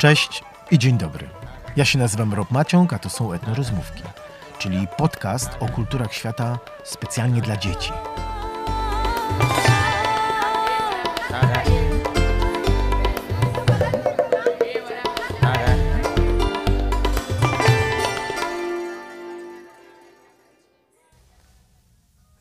Cześć 0.00 0.42
i 0.70 0.78
dzień 0.78 0.98
dobry. 0.98 1.28
Ja 1.76 1.84
się 1.84 1.98
nazywam 1.98 2.34
Rob 2.34 2.50
Maciąg, 2.50 2.92
a 2.92 2.98
to 2.98 3.10
są 3.10 3.32
Etnorozmówki, 3.32 4.02
czyli 4.58 4.86
podcast 4.96 5.50
o 5.60 5.68
kulturach 5.68 6.14
świata 6.14 6.58
specjalnie 6.84 7.42
dla 7.42 7.56
dzieci. 7.56 7.92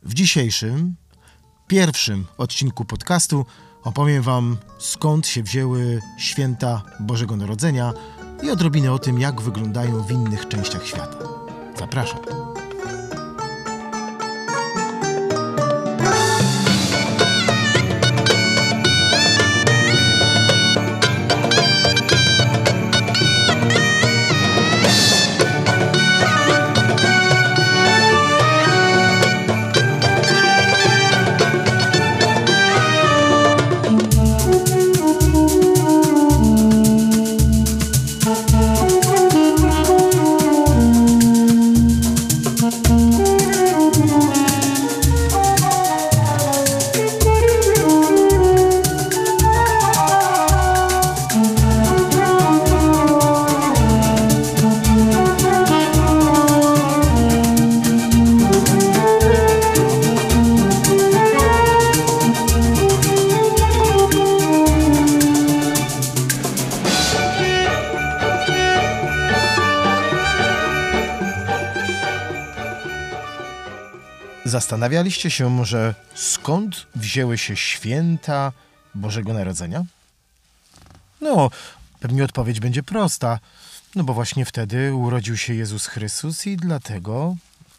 W 0.03 0.13
dzisiejszym, 0.13 0.95
pierwszym 1.67 2.27
odcinku 2.37 2.85
podcastu 2.85 3.45
opowiem 3.83 4.23
Wam 4.23 4.57
skąd 4.77 5.27
się 5.27 5.43
wzięły 5.43 6.01
święta 6.17 6.81
Bożego 6.99 7.35
Narodzenia 7.35 7.93
i 8.43 8.51
odrobinę 8.51 8.91
o 8.91 8.99
tym, 8.99 9.19
jak 9.19 9.41
wyglądają 9.41 10.03
w 10.03 10.11
innych 10.11 10.47
częściach 10.47 10.87
świata. 10.87 11.17
Zapraszam. 11.79 12.48
Zastanawialiście 74.49 75.31
się 75.31 75.49
może, 75.49 75.95
skąd 76.15 76.87
wzięły 76.95 77.37
się 77.37 77.55
święta 77.55 78.51
Bożego 78.95 79.33
Narodzenia? 79.33 79.85
No, 81.21 81.49
pewnie 81.99 82.23
odpowiedź 82.23 82.59
będzie 82.59 82.83
prosta. 82.83 83.39
No 83.95 84.03
bo 84.03 84.13
właśnie 84.13 84.45
wtedy 84.45 84.93
urodził 84.93 85.37
się 85.37 85.53
Jezus 85.53 85.85
Chrystus 85.85 86.47
i 86.47 86.57
dlatego 86.57 87.35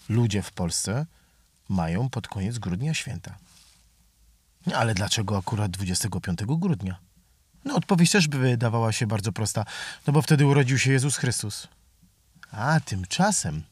ludzie 0.09 0.43
w 0.43 0.53
Polsce 0.53 1.07
mają 1.69 2.09
pod 2.09 2.29
koniec 2.29 2.59
grudnia 2.59 2.95
święta. 2.95 3.35
Ale 4.75 4.95
dlaczego 4.95 5.39
akurat 5.39 5.71
25 5.71 6.41
grudnia? 6.47 6.99
No, 7.65 7.75
odpowiedź 7.75 8.11
też 8.11 8.29
by 8.29 8.39
wydawała 8.39 8.93
się 8.93 9.07
bardzo 9.07 9.33
prosta. 9.33 9.65
No 10.07 10.13
bo 10.13 10.23
wtedy 10.23 10.47
urodził 10.47 10.79
się 10.79 10.93
Jezus 10.93 11.17
Chrystus. 11.17 11.69
A 12.53 12.81
tymczasem 12.81 13.63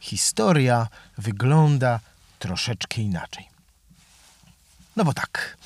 historia 0.00 0.88
wygląda 1.18 2.00
troszeczkę 2.38 3.00
inaczej. 3.00 3.48
No 4.96 5.04
bo 5.04 5.14
tak, 5.14 5.56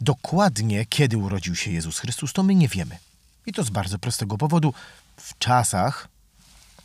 dokładnie 0.00 0.86
kiedy 0.86 1.18
urodził 1.18 1.56
się 1.56 1.70
Jezus 1.70 1.98
Chrystus, 1.98 2.32
to 2.32 2.42
my 2.42 2.54
nie 2.54 2.68
wiemy. 2.68 2.98
I 3.46 3.52
to 3.52 3.64
z 3.64 3.70
bardzo 3.70 3.98
prostego 3.98 4.38
powodu. 4.38 4.74
W 5.16 5.38
czasach, 5.38 6.08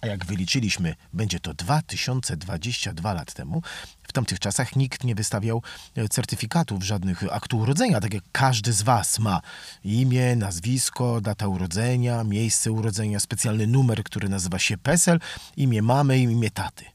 a 0.01 0.07
jak 0.07 0.25
wyliczyliśmy, 0.25 0.95
będzie 1.13 1.39
to 1.39 1.53
2022 1.53 3.13
lat 3.13 3.33
temu, 3.33 3.61
w 4.03 4.13
tamtych 4.13 4.39
czasach 4.39 4.75
nikt 4.75 5.03
nie 5.03 5.15
wystawiał 5.15 5.61
certyfikatów, 6.09 6.83
żadnych 6.83 7.23
aktu 7.33 7.57
urodzenia, 7.57 8.01
tak 8.01 8.13
jak 8.13 8.23
każdy 8.31 8.73
z 8.73 8.81
Was 8.81 9.19
ma 9.19 9.41
imię, 9.83 10.35
nazwisko, 10.35 11.21
data 11.21 11.47
urodzenia, 11.47 12.23
miejsce 12.23 12.71
urodzenia, 12.71 13.19
specjalny 13.19 13.67
numer, 13.67 14.03
który 14.03 14.29
nazywa 14.29 14.59
się 14.59 14.77
PESEL, 14.77 15.19
imię 15.57 15.81
mamy 15.81 16.19
i 16.19 16.23
imię 16.23 16.51
taty. 16.51 16.85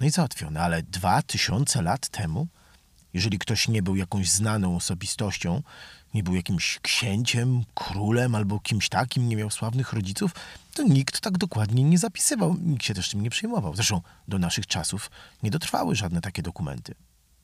No 0.00 0.06
i 0.06 0.10
załatwione, 0.10 0.60
ale 0.60 0.82
2000 0.82 1.82
lat 1.82 2.08
temu, 2.08 2.46
jeżeli 3.14 3.38
ktoś 3.38 3.68
nie 3.68 3.82
był 3.82 3.96
jakąś 3.96 4.30
znaną 4.30 4.76
osobistością, 4.76 5.62
nie 6.14 6.22
był 6.22 6.34
jakimś 6.34 6.78
księciem, 6.82 7.64
królem 7.74 8.34
albo 8.34 8.60
kimś 8.60 8.88
takim, 8.88 9.28
nie 9.28 9.36
miał 9.36 9.50
sławnych 9.50 9.92
rodziców, 9.92 10.34
to 10.74 10.82
nikt 10.82 11.20
tak 11.20 11.38
dokładnie 11.38 11.84
nie 11.84 11.98
zapisywał, 11.98 12.56
nikt 12.60 12.84
się 12.84 12.94
też 12.94 13.10
tym 13.10 13.22
nie 13.22 13.30
przejmował. 13.30 13.74
Zresztą 13.74 14.00
do 14.28 14.38
naszych 14.38 14.66
czasów 14.66 15.10
nie 15.42 15.50
dotrwały 15.50 15.96
żadne 15.96 16.20
takie 16.20 16.42
dokumenty. 16.42 16.94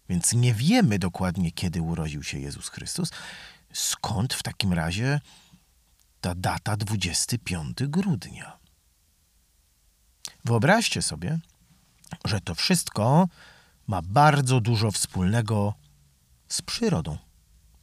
Więc 0.09 0.33
nie 0.33 0.55
wiemy 0.55 0.99
dokładnie, 0.99 1.53
kiedy 1.53 1.83
urodził 1.83 2.23
się 2.23 2.39
Jezus 2.39 2.69
Chrystus. 2.69 3.11
Skąd 3.73 4.35
w 4.35 4.43
takim 4.43 4.73
razie 4.73 5.21
ta 6.21 6.35
data 6.35 6.77
25 6.77 7.77
grudnia? 7.81 8.59
Wyobraźcie 10.45 11.03
sobie, 11.03 11.39
że 12.25 12.41
to 12.41 12.55
wszystko 12.55 13.29
ma 13.87 14.03
bardzo 14.03 14.61
dużo 14.61 14.91
wspólnego 14.91 15.75
z 16.49 16.63
przyrodą. 16.63 17.19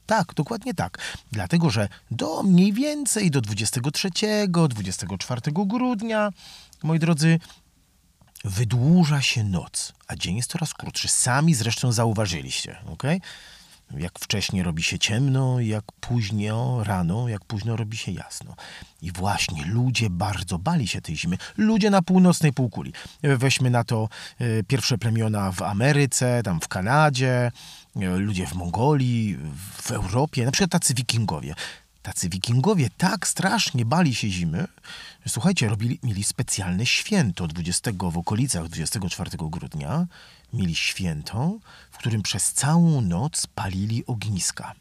Tak, 0.06 0.34
dokładnie 0.34 0.74
tak. 0.74 0.98
Dlatego, 1.32 1.70
że 1.70 1.90
do 2.12 2.44
mniej 2.44 2.74
więcej 2.74 3.32
do 3.32 3.42
23-24 3.42 5.68
grudnia, 5.68 6.32
moi 6.84 7.00
drodzy, 7.00 7.40
wydłuża 8.46 9.22
się 9.22 9.44
noc, 9.44 9.94
a 10.08 10.16
dzień 10.16 10.38
jest 10.38 10.52
coraz 10.52 10.74
krótszy. 10.74 11.08
Sami 11.08 11.54
zresztą 11.54 11.92
zauważyliście, 11.92 12.78
ok? 12.86 13.04
Jak 13.92 14.20
wcześniej 14.20 14.64
robi 14.64 14.84
się 14.84 15.00
ciemno, 15.00 15.60
jak 15.60 15.84
późno 16.00 16.84
rano, 16.84 17.28
jak 17.28 17.46
późno 17.46 17.76
robi 17.76 17.98
się 17.98 18.12
jasno. 18.12 18.56
I 19.02 19.12
właśnie 19.12 19.66
ludzie 19.66 20.10
bardzo 20.10 20.60
bali 20.60 20.88
się 20.88 21.02
tej 21.02 21.16
zimy. 21.18 21.38
Ludzie 21.58 21.90
na 21.90 22.02
północnej 22.02 22.54
półkuli. 22.54 22.94
Weźmy 23.24 23.70
na 23.70 23.84
to 23.84 24.10
e, 24.40 24.64
pierwsze 24.64 24.98
plemiona 24.98 25.52
w 25.52 25.62
Ameryce, 25.62 26.42
tam 26.44 26.62
w 26.62 26.68
Kanadzie, 26.68 27.52
e, 27.96 28.18
ludzie 28.18 28.48
w 28.48 28.54
Mongolii, 28.54 29.38
w 29.82 29.92
Europie, 29.92 30.46
na 30.46 30.52
przykład 30.52 30.72
tacy 30.72 30.94
wikingowie. 30.94 31.56
Tacy 32.02 32.30
wikingowie 32.30 32.90
tak 32.98 33.28
strasznie 33.28 33.86
bali 33.86 34.16
się 34.16 34.30
zimy, 34.30 34.68
że 35.26 35.30
słuchajcie, 35.30 35.70
robili, 35.70 36.00
mieli 36.04 36.24
specjalne 36.24 36.86
święto 36.86 37.48
20 37.48 37.92
w 38.12 38.18
okolicach 38.18 38.68
24 38.68 39.32
grudnia. 39.38 40.08
Mieli 40.54 40.76
święto, 40.76 41.60
w 41.92 41.98
którym 41.98 42.22
przez 42.22 42.54
całą 42.54 43.02
noc 43.02 43.48
palili 43.48 44.06
ogniska. 44.06 44.74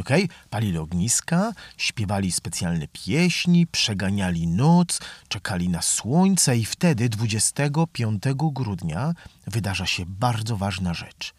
Okay? 0.00 0.28
Palili 0.50 0.78
ogniska, 0.78 1.52
śpiewali 1.76 2.32
specjalne 2.32 2.88
pieśni, 2.88 3.66
przeganiali 3.66 4.46
noc, 4.46 5.00
czekali 5.28 5.68
na 5.68 5.82
słońce 5.82 6.56
i 6.56 6.64
wtedy 6.64 7.08
25 7.08 8.22
grudnia 8.34 9.14
wydarza 9.46 9.86
się 9.86 10.04
bardzo 10.06 10.56
ważna 10.56 10.94
rzecz. 10.94 11.34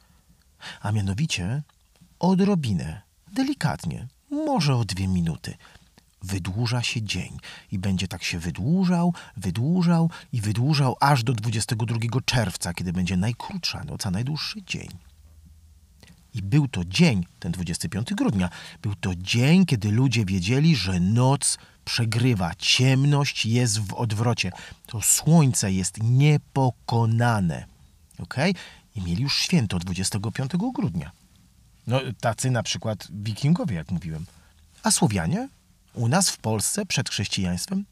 A 0.81 0.91
mianowicie 0.91 1.61
odrobinę, 2.19 3.01
delikatnie, 3.33 4.07
może 4.31 4.75
o 4.75 4.85
dwie 4.85 5.07
minuty, 5.07 5.57
wydłuża 6.23 6.83
się 6.83 7.01
dzień 7.01 7.37
i 7.71 7.79
będzie 7.79 8.07
tak 8.07 8.23
się 8.23 8.39
wydłużał, 8.39 9.13
wydłużał 9.37 10.09
i 10.33 10.41
wydłużał 10.41 10.95
aż 10.99 11.23
do 11.23 11.33
22 11.33 11.97
czerwca, 12.25 12.73
kiedy 12.73 12.93
będzie 12.93 13.17
najkrótsza 13.17 13.83
noc, 13.83 14.05
a 14.05 14.11
najdłuższy 14.11 14.63
dzień. 14.63 14.89
I 16.33 16.41
był 16.41 16.67
to 16.67 16.85
dzień, 16.85 17.25
ten 17.39 17.51
25 17.51 18.13
grudnia, 18.13 18.49
był 18.81 18.95
to 18.95 19.15
dzień, 19.15 19.65
kiedy 19.65 19.91
ludzie 19.91 20.25
wiedzieli, 20.25 20.75
że 20.75 20.99
noc 20.99 21.57
przegrywa, 21.85 22.55
ciemność 22.55 23.45
jest 23.45 23.79
w 23.79 23.93
odwrocie, 23.93 24.51
to 24.85 25.01
słońce 25.01 25.71
jest 25.71 26.03
niepokonane. 26.03 27.65
ok? 28.19 28.35
I 28.95 29.01
mieli 29.01 29.23
już 29.23 29.37
święto 29.37 29.79
25 29.79 30.51
grudnia. 30.73 31.11
No, 31.91 31.99
tacy 32.21 32.51
na 32.51 32.63
przykład 32.63 33.07
wikingowie, 33.09 33.75
jak 33.75 33.91
mówiłem. 33.91 34.25
A 34.83 34.91
Słowianie? 34.91 35.49
U 35.93 36.07
nas 36.07 36.29
w 36.29 36.37
Polsce 36.37 36.85
przed 36.85 37.09
chrześcijaństwem? 37.09 37.85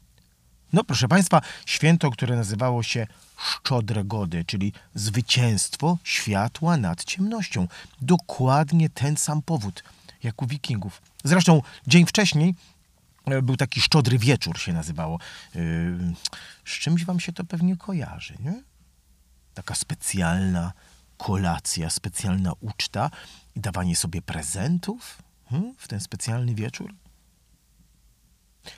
No, 0.72 0.84
proszę 0.84 1.08
Państwa, 1.08 1.40
święto, 1.66 2.10
które 2.10 2.36
nazywało 2.36 2.82
się 2.82 3.06
Szczodre 3.38 4.04
Gody, 4.04 4.44
czyli 4.44 4.72
zwycięstwo 4.94 5.98
światła 6.04 6.76
nad 6.76 7.04
ciemnością. 7.04 7.68
Dokładnie 8.02 8.90
ten 8.90 9.16
sam 9.16 9.42
powód, 9.42 9.84
jak 10.22 10.42
u 10.42 10.46
Wikingów. 10.46 11.02
Zresztą 11.24 11.62
dzień 11.86 12.06
wcześniej 12.06 12.54
e, 13.26 13.42
był 13.42 13.56
taki 13.56 13.80
szczodry 13.80 14.18
wieczór 14.18 14.58
się 14.58 14.72
nazywało. 14.72 15.18
Yy, 15.54 15.62
z 16.64 16.70
czymś 16.70 17.04
wam 17.04 17.20
się 17.20 17.32
to 17.32 17.44
pewnie 17.44 17.76
kojarzy, 17.76 18.34
nie? 18.40 18.62
Taka 19.54 19.74
specjalna 19.74 20.72
kolacja, 21.16 21.90
specjalna 21.90 22.52
uczta 22.60 23.10
dawanie 23.60 23.96
sobie 23.96 24.22
prezentów 24.22 25.22
hmm, 25.48 25.74
w 25.78 25.88
ten 25.88 26.00
specjalny 26.00 26.54
wieczór. 26.54 26.94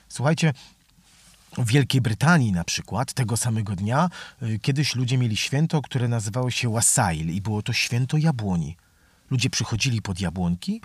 Słuchajcie, 0.09 0.53
w 1.57 1.67
Wielkiej 1.67 2.01
Brytanii 2.01 2.51
na 2.51 2.63
przykład 2.63 3.13
tego 3.13 3.37
samego 3.37 3.75
dnia 3.75 4.09
y, 4.43 4.59
kiedyś 4.59 4.95
ludzie 4.95 5.17
mieli 5.17 5.37
święto, 5.37 5.81
które 5.81 6.07
nazywało 6.07 6.51
się 6.51 6.73
Wassail 6.73 7.29
i 7.29 7.41
było 7.41 7.61
to 7.61 7.73
święto 7.73 8.17
jabłoni. 8.17 8.77
Ludzie 9.29 9.49
przychodzili 9.49 10.01
pod 10.01 10.21
jabłonki 10.21 10.81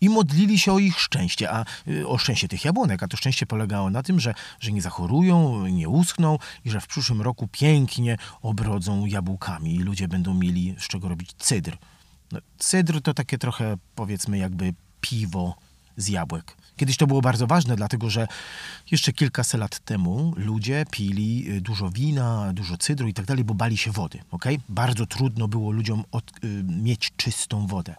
i 0.00 0.08
modlili 0.08 0.58
się 0.58 0.72
o 0.72 0.78
ich 0.78 1.00
szczęście, 1.00 1.50
a 1.50 1.64
y, 1.88 2.08
o 2.08 2.18
szczęście 2.18 2.48
tych 2.48 2.64
jabłonek, 2.64 3.02
a 3.02 3.08
to 3.08 3.16
szczęście 3.16 3.46
polegało 3.46 3.90
na 3.90 4.02
tym, 4.02 4.20
że, 4.20 4.34
że 4.60 4.72
nie 4.72 4.82
zachorują, 4.82 5.66
nie 5.66 5.88
uschną 5.88 6.38
i 6.64 6.70
że 6.70 6.80
w 6.80 6.86
przyszłym 6.86 7.22
roku 7.22 7.48
pięknie 7.48 8.16
obrodzą 8.42 9.06
jabłkami 9.06 9.74
i 9.74 9.78
ludzie 9.78 10.08
będą 10.08 10.34
mieli 10.34 10.74
z 10.78 10.88
czego 10.88 11.08
robić 11.08 11.32
cydr. 11.38 11.76
No, 12.32 12.38
cydr 12.58 13.02
to 13.02 13.14
takie 13.14 13.38
trochę 13.38 13.76
powiedzmy 13.94 14.38
jakby 14.38 14.74
piwo 15.00 15.56
z 15.96 16.08
jabłek. 16.08 16.56
Kiedyś 16.76 16.96
to 16.96 17.06
było 17.06 17.20
bardzo 17.20 17.46
ważne, 17.46 17.76
dlatego 17.76 18.10
że 18.10 18.26
jeszcze 18.90 19.12
kilkaset 19.12 19.60
lat 19.60 19.78
temu 19.78 20.34
ludzie 20.36 20.84
pili 20.90 21.50
y, 21.50 21.60
dużo 21.60 21.90
wina, 21.90 22.52
dużo 22.52 22.76
cydru 22.76 23.08
i 23.08 23.14
tak 23.14 23.26
dalej, 23.26 23.44
bo 23.44 23.54
bali 23.54 23.76
się 23.76 23.90
wody. 23.90 24.18
Okay? 24.30 24.58
Bardzo 24.68 25.06
trudno 25.06 25.48
było 25.48 25.70
ludziom 25.70 26.04
od, 26.12 26.44
y, 26.44 26.64
mieć 26.64 27.12
czystą 27.16 27.66
wodę. 27.66 27.94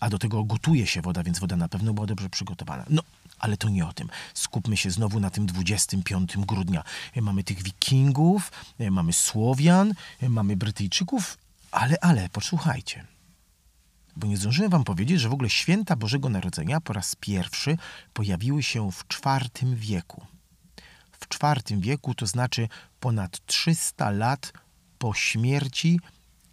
A 0.00 0.10
do 0.10 0.18
tego 0.18 0.44
gotuje 0.44 0.86
się 0.86 1.02
woda, 1.02 1.22
więc 1.22 1.38
woda 1.38 1.56
na 1.56 1.68
pewno 1.68 1.94
była 1.94 2.06
dobrze 2.06 2.30
przygotowana. 2.30 2.84
No, 2.90 3.02
ale 3.38 3.56
to 3.56 3.68
nie 3.68 3.86
o 3.86 3.92
tym. 3.92 4.08
Skupmy 4.34 4.76
się 4.76 4.90
znowu 4.90 5.20
na 5.20 5.30
tym 5.30 5.46
25 5.46 6.36
grudnia. 6.36 6.84
Y, 7.16 7.22
mamy 7.22 7.44
tych 7.44 7.62
wikingów, 7.62 8.52
y, 8.80 8.90
mamy 8.90 9.12
Słowian, 9.12 9.94
mamy 10.28 10.56
Brytyjczyków, 10.56 11.38
ale, 11.70 11.96
ale, 12.00 12.28
posłuchajcie 12.28 13.17
bo 14.18 14.26
nie 14.26 14.36
zdążyłem 14.36 14.70
wam 14.70 14.84
powiedzieć, 14.84 15.20
że 15.20 15.28
w 15.28 15.32
ogóle 15.32 15.50
święta 15.50 15.96
Bożego 15.96 16.28
Narodzenia 16.28 16.80
po 16.80 16.92
raz 16.92 17.16
pierwszy 17.16 17.78
pojawiły 18.12 18.62
się 18.62 18.92
w 18.92 19.04
IV 19.26 19.76
wieku. 19.76 20.26
W 21.12 21.26
IV 21.44 21.80
wieku, 21.80 22.14
to 22.14 22.26
znaczy 22.26 22.68
ponad 23.00 23.46
300 23.46 24.10
lat 24.10 24.52
po 24.98 25.14
śmierci 25.14 26.00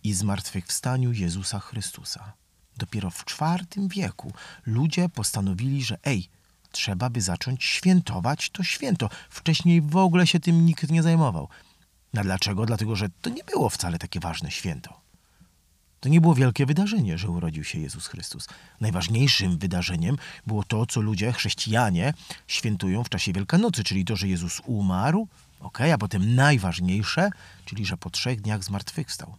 i 0.04 0.14
zmartwychwstaniu 0.14 1.12
Jezusa 1.12 1.60
Chrystusa. 1.60 2.34
Dopiero 2.78 3.12
w 3.12 3.26
IV 3.42 3.88
wieku 3.88 4.34
ludzie 4.66 5.10
postanowili, 5.10 5.84
że 5.84 5.98
ej, 6.04 6.30
trzeba 6.72 7.10
by 7.10 7.22
zacząć 7.22 7.64
świętować 7.64 8.50
to 8.50 8.64
święto. 8.64 9.10
Wcześniej 9.30 9.82
w 9.82 9.96
ogóle 9.96 10.28
się 10.28 10.40
tym 10.40 10.66
nikt 10.66 10.90
nie 10.90 11.04
zajmował. 11.04 11.50
No 12.14 12.24
dlaczego? 12.24 12.66
Dlatego, 12.66 12.96
że 12.96 13.10
to 13.22 13.30
nie 13.30 13.44
było 13.44 13.70
wcale 13.70 14.00
takie 14.00 14.20
ważne 14.20 14.52
święto. 14.52 15.05
To 16.06 16.10
nie 16.10 16.22
było 16.22 16.36
wielkie 16.36 16.66
wydarzenie, 16.66 17.18
że 17.18 17.30
urodził 17.30 17.63
się 17.63 17.80
Jezus 17.80 18.07
Chrystus. 18.07 18.48
Najważniejszym 18.81 19.57
wydarzeniem 19.57 20.18
było 20.48 20.63
to, 20.63 20.86
co 20.86 21.02
ludzie, 21.02 21.34
chrześcijanie, 21.34 22.13
świętują 22.48 23.04
w 23.04 23.10
czasie 23.10 23.34
Wielkanocy, 23.34 23.84
czyli 23.84 24.06
to, 24.06 24.16
że 24.16 24.28
Jezus 24.28 24.62
umarł, 24.66 25.28
okay, 25.60 25.94
a 25.94 25.98
potem 25.98 26.36
najważniejsze, 26.36 27.30
czyli 27.66 27.86
że 27.86 27.98
po 27.98 28.10
trzech 28.10 28.42
dniach 28.42 28.63
zmartwychwstał. 28.63 29.36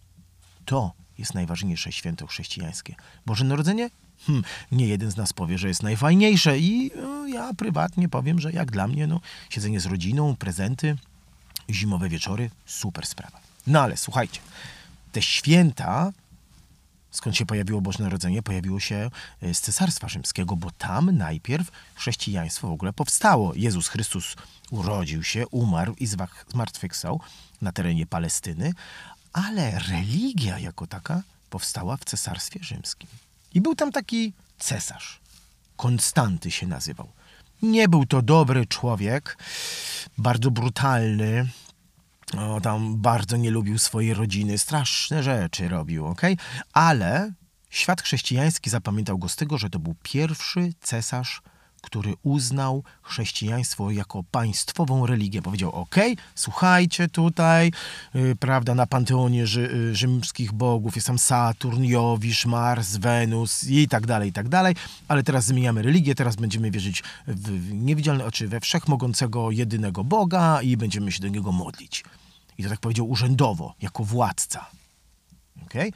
To 0.64 0.92
jest 1.18 1.34
najważniejsze 1.34 1.92
święto 1.92 2.26
chrześcijańskie. 2.26 2.94
Boże 3.26 3.44
Narodzenie? 3.44 3.90
Hm, 4.26 4.44
nie 4.72 4.86
jeden 4.86 5.10
z 5.10 5.16
nas 5.16 5.32
powie, 5.32 5.58
że 5.58 5.68
jest 5.68 5.82
najfajniejsze 5.82 6.58
i 6.58 6.90
no, 7.02 7.26
ja 7.26 7.54
prywatnie 7.54 8.08
powiem, 8.08 8.40
że 8.40 8.52
jak 8.52 8.70
dla 8.70 8.88
mnie, 8.88 9.06
no, 9.06 9.20
siedzenie 9.50 9.80
z 9.80 9.86
rodziną, 9.86 10.36
prezenty, 10.36 10.96
zimowe 11.70 12.08
wieczory, 12.08 12.50
super 12.64 13.06
sprawa. 13.06 13.40
No 13.66 13.80
ale 13.80 13.96
słuchajcie, 13.96 14.40
te 15.12 15.22
święta 15.22 16.12
skąd 17.16 17.36
się 17.36 17.46
pojawiło 17.46 17.80
Boże 17.80 18.02
Narodzenie, 18.02 18.42
pojawiło 18.42 18.80
się 18.80 19.10
e, 19.42 19.54
z 19.54 19.60
Cesarstwa 19.60 20.08
Rzymskiego, 20.08 20.56
bo 20.56 20.70
tam 20.70 21.16
najpierw 21.16 21.70
chrześcijaństwo 21.94 22.68
w 22.68 22.72
ogóle 22.72 22.92
powstało. 22.92 23.52
Jezus 23.54 23.88
Chrystus 23.88 24.36
urodził 24.70 25.22
się, 25.22 25.46
umarł 25.46 25.94
i 26.00 26.06
zmartwychwstał 26.48 27.20
na 27.62 27.72
terenie 27.72 28.06
Palestyny, 28.06 28.72
ale 29.32 29.78
religia 29.78 30.58
jako 30.58 30.86
taka 30.86 31.22
powstała 31.50 31.96
w 31.96 32.04
Cesarstwie 32.04 32.60
Rzymskim. 32.62 33.08
I 33.54 33.60
był 33.60 33.74
tam 33.74 33.92
taki 33.92 34.32
cesarz. 34.58 35.20
Konstanty 35.76 36.50
się 36.50 36.66
nazywał. 36.66 37.08
Nie 37.62 37.88
był 37.88 38.06
to 38.06 38.22
dobry 38.22 38.66
człowiek, 38.66 39.38
bardzo 40.18 40.50
brutalny, 40.50 41.48
o, 42.34 42.61
tam 42.61 42.96
bardzo 42.96 43.37
nie 43.37 43.50
lubił 43.50 43.78
swojej 43.78 44.14
rodziny, 44.14 44.58
straszne 44.58 45.23
rzeczy 45.23 45.69
robił, 45.69 46.06
ok? 46.06 46.23
Ale 46.73 47.32
świat 47.70 48.02
chrześcijański 48.02 48.70
zapamiętał 48.70 49.19
go 49.19 49.28
z 49.28 49.37
tego, 49.37 49.58
że 49.58 49.70
to 49.70 49.78
był 49.78 49.94
pierwszy 50.02 50.73
cesarz, 50.81 51.43
który 51.81 52.14
uznał 52.23 52.82
chrześcijaństwo 53.02 53.90
jako 53.90 54.23
państwową 54.31 55.06
religię. 55.06 55.43
Powiedział: 55.43 55.73
OK, 55.73 55.94
słuchajcie 56.34 57.08
tutaj, 57.08 57.73
yy, 58.14 58.37
prawda, 58.37 58.75
na 58.75 58.87
panteonie 58.87 59.38
yy, 59.38 59.94
rzymskich 59.94 60.52
bogów 60.52 60.94
jest 60.94 61.06
tam 61.06 61.19
Saturn, 61.19 61.84
Jowisz, 61.84 62.46
Mars, 62.46 62.96
Wenus 62.96 63.64
i 63.64 63.88
tak 63.88 64.06
dalej, 64.06 64.28
i 64.28 64.32
tak 64.32 64.49
dalej, 64.49 64.75
ale 65.08 65.23
teraz 65.23 65.44
zmieniamy 65.44 65.82
religię, 65.82 66.14
teraz 66.14 66.37
będziemy 66.37 66.70
wierzyć 66.70 67.02
w 67.26 67.73
niewidzialne 67.73 68.25
oczy, 68.25 68.49
we 68.49 68.61
wszechmogącego, 68.61 69.50
jedynego 69.50 70.05
Boga 70.05 70.62
i 70.62 70.76
będziemy 70.76 71.12
się 71.12 71.20
do 71.20 71.28
niego 71.28 71.52
modlić. 71.52 72.05
I 72.58 72.62
to 72.62 72.69
tak 72.69 72.81
powiedział 72.81 73.11
urzędowo, 73.11 73.75
jako 73.82 74.05
władca. 74.05 74.67
Okay? 75.64 75.92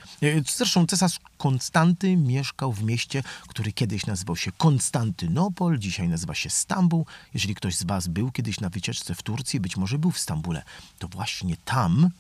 Zresztą 0.57 0.87
cesarz 0.87 1.19
Konstanty 1.37 2.17
mieszkał 2.17 2.73
w 2.73 2.83
mieście, 2.83 3.23
który 3.49 3.73
kiedyś 3.73 4.07
nazywał 4.07 4.37
się 4.37 4.53
Konstantynopol, 4.53 5.79
dzisiaj 5.79 6.09
nazywa 6.09 6.35
się 6.35 6.51
Stambuł. 6.51 7.07
Jeżeli 7.35 7.55
ktoś 7.55 7.77
z 7.77 7.83
Was 7.83 8.09
był 8.09 8.33
kiedyś 8.33 8.61
na 8.61 8.69
wycieczce 8.69 9.15
w 9.15 9.23
Turcji, 9.23 9.61
być 9.61 9.77
może 9.77 9.99
był 9.99 10.11
w 10.11 10.19
Stambule, 10.19 10.63
to 10.99 11.09
właśnie 11.09 11.57
tam, 11.57 12.11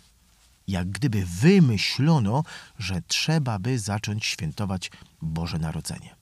jak 0.68 0.90
gdyby 0.90 1.26
wymyślono, 1.26 2.44
że 2.78 3.02
trzeba 3.06 3.58
by 3.58 3.78
zacząć 3.78 4.26
świętować 4.26 4.90
Boże 5.22 5.58
Narodzenie. 5.58 6.14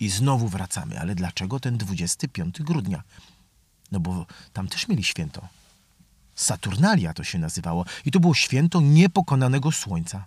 I 0.00 0.08
znowu 0.08 0.48
wracamy, 0.48 1.00
ale 1.00 1.14
dlaczego 1.14 1.60
ten 1.60 1.78
25 1.78 2.62
grudnia? 2.62 3.02
No 3.92 4.00
bo 4.00 4.26
tam 4.52 4.68
też 4.68 4.88
mieli 4.88 5.04
święto 5.04 5.48
Saturnalia 6.40 7.14
to 7.14 7.24
się 7.24 7.38
nazywało. 7.38 7.84
I 8.04 8.10
to 8.10 8.20
było 8.20 8.34
święto 8.34 8.80
niepokonanego 8.80 9.72
słońca. 9.72 10.24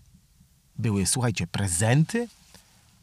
Były, 0.75 1.05
słuchajcie, 1.05 1.47
prezenty, 1.47 2.27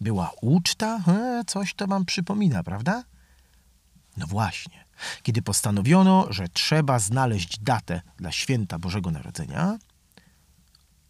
była 0.00 0.30
uczta, 0.40 1.00
e, 1.08 1.42
coś 1.46 1.74
to 1.74 1.86
wam 1.86 2.04
przypomina, 2.04 2.62
prawda? 2.62 3.04
No 4.16 4.26
właśnie. 4.26 4.84
Kiedy 5.22 5.42
postanowiono, 5.42 6.26
że 6.30 6.48
trzeba 6.48 6.98
znaleźć 6.98 7.58
datę 7.58 8.02
dla 8.16 8.32
święta 8.32 8.78
Bożego 8.78 9.10
Narodzenia, 9.10 9.78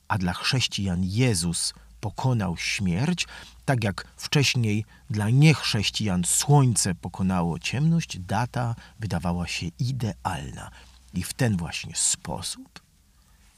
a 0.09 0.19
dla 0.19 0.33
chrześcijan 0.33 1.04
Jezus 1.04 1.75
pokonał 2.00 2.57
śmierć, 2.57 3.26
tak 3.64 3.85
jak 3.85 4.07
wcześniej 4.16 4.85
dla 5.11 5.30
niechrześcijan 5.30 6.25
słońce 6.25 6.95
pokonało 6.95 7.59
ciemność, 7.59 8.19
data 8.19 8.75
wydawała 9.00 9.47
się 9.47 9.66
idealna. 9.78 10.71
I 11.14 11.23
w 11.23 11.33
ten 11.33 11.57
właśnie 11.57 11.93
sposób 11.97 12.81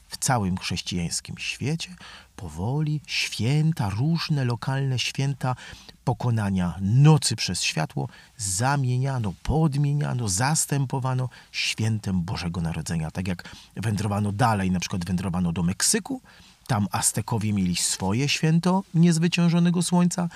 w 0.07 0.17
całym 0.17 0.57
chrześcijańskim 0.57 1.37
świecie 1.37 1.95
powoli 2.35 3.01
święta, 3.07 3.89
różne 3.89 4.45
lokalne 4.45 4.99
święta 4.99 5.55
pokonania 6.03 6.75
nocy 6.81 7.35
przez 7.35 7.61
światło 7.61 8.09
zamieniano, 8.37 9.33
podmieniano, 9.43 10.29
zastępowano 10.29 11.29
świętem 11.51 12.21
Bożego 12.21 12.61
Narodzenia. 12.61 13.11
Tak 13.11 13.27
jak 13.27 13.55
wędrowano 13.75 14.31
dalej, 14.31 14.71
na 14.71 14.79
przykład 14.79 15.05
wędrowano 15.05 15.51
do 15.51 15.63
Meksyku, 15.63 16.21
tam 16.67 16.87
Aztekowie 16.91 17.53
mieli 17.53 17.75
swoje 17.75 18.29
święto 18.29 18.83
niezwyciężonego 18.93 19.83
słońca 19.83 20.29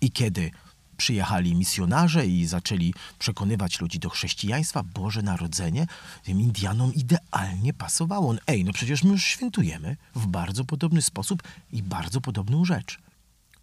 i 0.00 0.10
kiedy 0.10 0.50
przyjechali 0.96 1.54
misjonarze 1.54 2.26
i 2.26 2.46
zaczęli 2.46 2.94
przekonywać 3.18 3.80
ludzi 3.80 3.98
do 3.98 4.10
chrześcijaństwa, 4.10 4.82
Boże 4.82 5.22
Narodzenie 5.22 5.86
tym 6.22 6.40
Indianom 6.40 6.94
idealnie 6.94 7.74
pasowało. 7.74 8.34
Ej, 8.46 8.64
no 8.64 8.72
przecież 8.72 9.02
my 9.02 9.10
już 9.10 9.24
świętujemy 9.24 9.96
w 10.14 10.26
bardzo 10.26 10.64
podobny 10.64 11.02
sposób 11.02 11.42
i 11.72 11.82
bardzo 11.82 12.20
podobną 12.20 12.64
rzecz, 12.64 12.98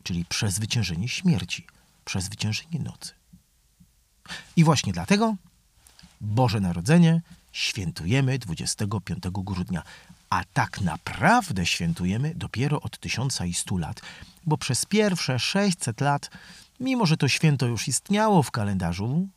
czyli 0.03 0.25
przezwyciężenie 0.25 1.09
śmierci, 1.09 1.67
przezwyciężenie 2.05 2.79
nocy. 2.79 3.11
I 4.55 4.63
właśnie 4.63 4.93
dlatego 4.93 5.35
Boże 6.21 6.59
Narodzenie 6.59 7.21
świętujemy 7.51 8.39
25 8.39 9.23
grudnia, 9.31 9.83
a 10.29 10.43
tak 10.53 10.81
naprawdę 10.81 11.65
świętujemy 11.65 12.35
dopiero 12.35 12.81
od 12.81 12.99
tysiąca 12.99 13.45
i 13.45 13.53
stu 13.53 13.77
lat, 13.77 14.01
bo 14.45 14.57
przez 14.57 14.85
pierwsze 14.85 15.39
600 15.39 16.01
lat 16.01 16.29
Mimo, 16.79 17.05
że 17.05 17.17
to 17.17 17.27
święto 17.27 17.65
już 17.65 17.87
istniało 17.87 18.43
w 18.43 18.51
kalendarzu, 18.51 19.27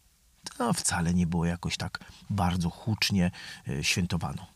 no, 0.58 0.72
wcale 0.72 1.14
nie 1.14 1.26
było 1.26 1.44
jakoś 1.46 1.76
tak 1.76 1.98
bardzo 2.30 2.70
hucznie 2.70 3.30
e, 3.68 3.84
świętowano. 3.84 4.46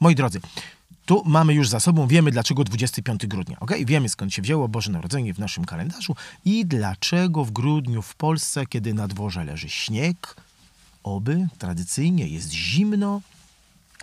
Moi 0.00 0.14
drodzy, 0.14 0.40
tu 1.06 1.22
mamy 1.26 1.54
już 1.54 1.68
za 1.68 1.80
sobą, 1.80 2.06
wiemy 2.06 2.30
dlaczego 2.30 2.64
25 2.64 3.26
grudnia, 3.26 3.60
ok? 3.60 3.72
Wiemy 3.86 4.08
skąd 4.08 4.34
się 4.34 4.42
wzięło 4.42 4.68
Boże 4.68 4.90
Narodzenie 4.92 5.34
w 5.34 5.38
naszym 5.38 5.64
kalendarzu 5.64 6.16
i 6.44 6.66
dlaczego 6.66 7.44
w 7.44 7.50
grudniu 7.50 8.02
w 8.02 8.14
Polsce, 8.14 8.66
kiedy 8.66 8.94
na 8.94 9.08
dworze 9.08 9.44
leży 9.44 9.68
śnieg, 9.68 10.36
oby 11.02 11.48
tradycyjnie 11.58 12.28
jest 12.28 12.50
zimno, 12.52 13.20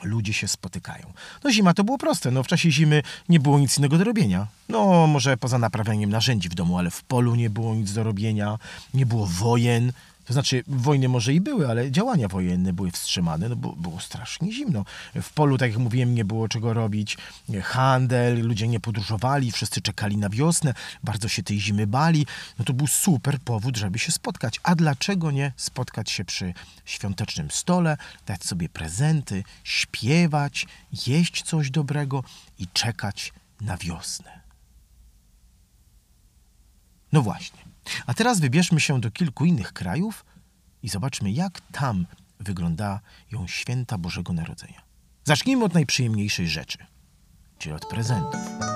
ludzie 0.04 0.34
się 0.34 0.48
spotykają. 0.48 1.14
No 1.44 1.52
zima 1.52 1.74
to 1.74 1.84
było 1.84 1.98
proste, 1.98 2.32
no 2.32 2.44
w 2.44 2.48
czasie 2.48 2.72
zimy 2.72 3.04
nie 3.30 3.40
było 3.40 3.60
nic 3.60 3.78
innego 3.78 3.98
do 3.98 4.04
robienia. 4.04 4.48
No 4.70 5.08
może 5.08 5.38
poza 5.38 5.58
naprawianiem 5.58 6.10
narzędzi 6.10 6.50
w 6.50 6.56
domu, 6.56 6.78
ale 6.78 6.92
w 6.92 7.04
polu 7.04 7.36
nie 7.36 7.50
było 7.50 7.76
nic 7.76 7.94
do 7.94 8.04
robienia, 8.04 8.58
nie 8.94 9.06
było 9.06 9.26
wojen, 9.28 9.94
to 10.32 10.34
znaczy, 10.34 10.64
wojny 10.68 11.10
może 11.10 11.34
i 11.34 11.42
były, 11.42 11.70
ale 11.70 11.92
działania 11.92 12.28
wojenne 12.28 12.74
były 12.74 12.92
wstrzymane, 12.92 13.50
no 13.50 13.56
bo 13.56 13.76
było 13.76 14.00
strasznie 14.00 14.52
zimno. 14.52 14.86
W 15.22 15.34
polu, 15.34 15.58
tak 15.58 15.72
jak 15.72 15.80
mówiłem, 15.80 16.16
nie 16.16 16.26
było 16.26 16.48
czego 16.48 16.74
robić. 16.74 17.18
Handel, 17.64 18.48
ludzie 18.48 18.68
nie 18.68 18.80
podróżowali, 18.80 19.52
wszyscy 19.52 19.82
czekali 19.82 20.18
na 20.18 20.30
wiosnę, 20.30 20.74
bardzo 21.04 21.28
się 21.28 21.44
tej 21.44 21.60
zimy 21.60 21.88
bali. 21.88 22.26
No 22.60 22.66
to 22.66 22.74
był 22.74 22.88
super 22.88 23.40
powód, 23.40 23.78
żeby 23.78 24.00
się 24.00 24.12
spotkać. 24.12 24.60
A 24.64 24.76
dlaczego 24.76 25.32
nie 25.32 25.54
spotkać 25.58 26.12
się 26.12 26.26
przy 26.26 26.54
świątecznym 26.86 27.52
stole, 27.52 27.98
dać 28.26 28.44
sobie 28.44 28.70
prezenty, 28.70 29.44
śpiewać, 29.64 30.68
jeść 31.08 31.44
coś 31.44 31.72
dobrego 31.72 32.24
i 32.60 32.68
czekać 32.68 33.34
na 33.62 33.78
wiosnę? 33.78 34.42
No 37.12 37.22
właśnie. 37.22 37.71
A 38.06 38.14
teraz 38.14 38.40
wybierzmy 38.40 38.80
się 38.80 39.02
do 39.02 39.12
kilku 39.12 39.46
innych 39.46 39.74
krajów 39.74 40.26
i 40.84 40.90
zobaczmy, 40.90 41.32
jak 41.32 41.62
tam 41.72 42.06
wyglądają 42.40 43.48
święta 43.48 43.98
Bożego 43.98 44.34
Narodzenia. 44.34 44.82
Zacznijmy 45.24 45.66
od 45.66 45.74
najprzyjemniejszej 45.74 46.48
rzeczy, 46.48 46.78
czyli 47.58 47.76
od 47.76 47.86
prezentów. 47.86 48.71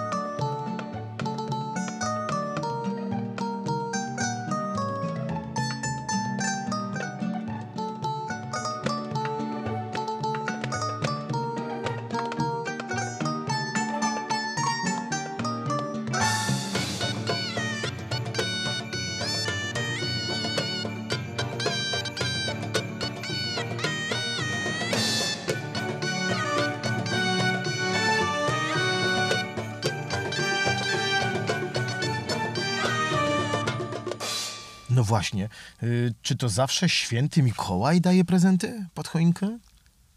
No 34.95 35.03
właśnie, 35.03 35.49
y, 35.83 36.13
czy 36.21 36.35
to 36.35 36.49
zawsze 36.49 36.89
święty 36.89 37.43
Mikołaj 37.43 38.01
daje 38.01 38.25
prezenty 38.25 38.85
pod 38.93 39.07
choinkę? 39.07 39.59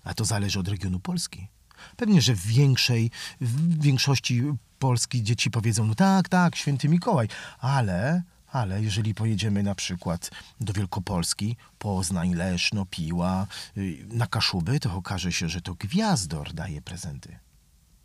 A 0.05 0.15
to 0.15 0.25
zależy 0.25 0.61
od 0.61 0.69
regionu 0.69 1.01
Polski. 1.01 1.49
Pewnie, 1.97 2.23
że 2.23 2.35
w 2.35 2.47
większej, 2.47 3.11
w 3.41 3.83
większości 3.83 4.43
Polski 4.79 5.23
dzieci 5.23 5.51
powiedzą, 5.51 5.87
no 5.87 5.95
tak, 5.95 6.29
tak, 6.29 6.57
święty 6.57 6.89
Mikołaj, 6.89 7.29
ale, 7.59 8.23
ale 8.53 8.83
jeżeli 8.83 9.15
pojedziemy 9.15 9.63
na 9.63 9.75
przykład 9.75 10.31
do 10.61 10.73
Wielkopolski, 10.73 11.57
Poznań, 11.79 12.35
Leszno, 12.35 12.87
Piła, 12.87 13.47
y, 13.77 14.07
na 14.09 14.27
Kaszuby, 14.27 14.81
to 14.81 14.95
okaże 14.95 15.33
się, 15.33 15.49
że 15.49 15.61
to 15.61 15.75
Gwiazdor 15.75 16.53
daje 16.53 16.83
prezenty. 16.83 17.39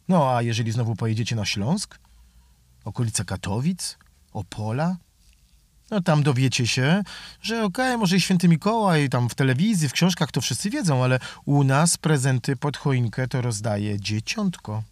No 0.07 0.35
a 0.35 0.41
jeżeli 0.41 0.71
znowu 0.71 0.95
pojedziecie 0.95 1.35
na 1.35 1.45
Śląsk, 1.45 1.99
okolice 2.85 3.25
Katowic, 3.25 3.97
Opola, 4.31 4.97
no 5.91 6.01
tam 6.01 6.23
dowiecie 6.23 6.67
się, 6.67 7.03
że 7.41 7.55
okej, 7.63 7.85
okay, 7.87 7.97
może 7.97 8.15
i 8.15 8.21
święty 8.21 8.47
Mikołaj, 8.47 9.09
tam 9.09 9.29
w 9.29 9.35
telewizji, 9.35 9.89
w 9.89 9.93
książkach 9.93 10.31
to 10.31 10.41
wszyscy 10.41 10.69
wiedzą, 10.69 11.03
ale 11.03 11.19
u 11.45 11.63
nas 11.63 11.97
prezenty 11.97 12.55
pod 12.55 12.77
choinkę 12.77 13.27
to 13.27 13.41
rozdaje 13.41 13.99
dzieciątko. 13.99 14.83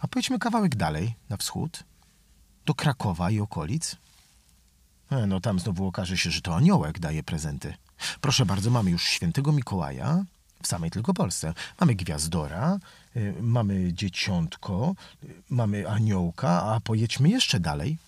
A 0.00 0.08
pojedźmy 0.08 0.38
kawałek 0.38 0.76
dalej, 0.76 1.14
na 1.28 1.36
wschód, 1.36 1.84
do 2.66 2.74
Krakowa 2.74 3.30
i 3.30 3.40
okolic. 3.40 3.96
E, 5.10 5.26
no 5.26 5.40
tam 5.40 5.60
znowu 5.60 5.86
okaże 5.86 6.16
się, 6.16 6.30
że 6.30 6.40
to 6.40 6.56
aniołek 6.56 6.98
daje 6.98 7.22
prezenty. 7.22 7.74
Proszę 8.20 8.46
bardzo, 8.46 8.70
mamy 8.70 8.90
już 8.90 9.04
świętego 9.04 9.52
Mikołaja 9.52 10.24
w 10.62 10.66
samej 10.66 10.90
tylko 10.90 11.14
Polsce. 11.14 11.54
Mamy 11.80 11.94
gwiazdora, 11.94 12.78
y, 13.16 13.34
mamy 13.40 13.92
dzieciątko, 13.92 14.94
y, 15.24 15.42
mamy 15.50 15.88
aniołka, 15.88 16.62
a 16.62 16.80
pojedźmy 16.80 17.28
jeszcze 17.28 17.60
dalej. 17.60 17.98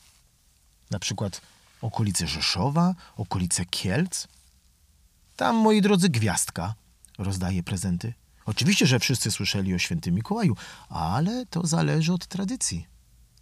Na 0.91 0.99
przykład 0.99 1.41
okolice 1.83 2.27
Rzeszowa, 2.27 2.95
okolice 3.17 3.65
Kielc. 3.65 4.29
Tam, 5.37 5.57
moi 5.57 5.81
drodzy, 5.81 6.09
gwiazdka 6.09 6.75
rozdaje 7.19 7.63
prezenty. 7.63 8.15
Oczywiście, 8.47 8.87
że 8.87 8.99
wszyscy 8.99 9.31
słyszeli 9.31 9.75
o 9.75 9.79
świętym 9.79 10.15
Mikołaju, 10.15 10.57
ale 10.89 11.47
to 11.47 11.67
zależy 11.67 12.13
od 12.13 12.27
tradycji. 12.27 12.87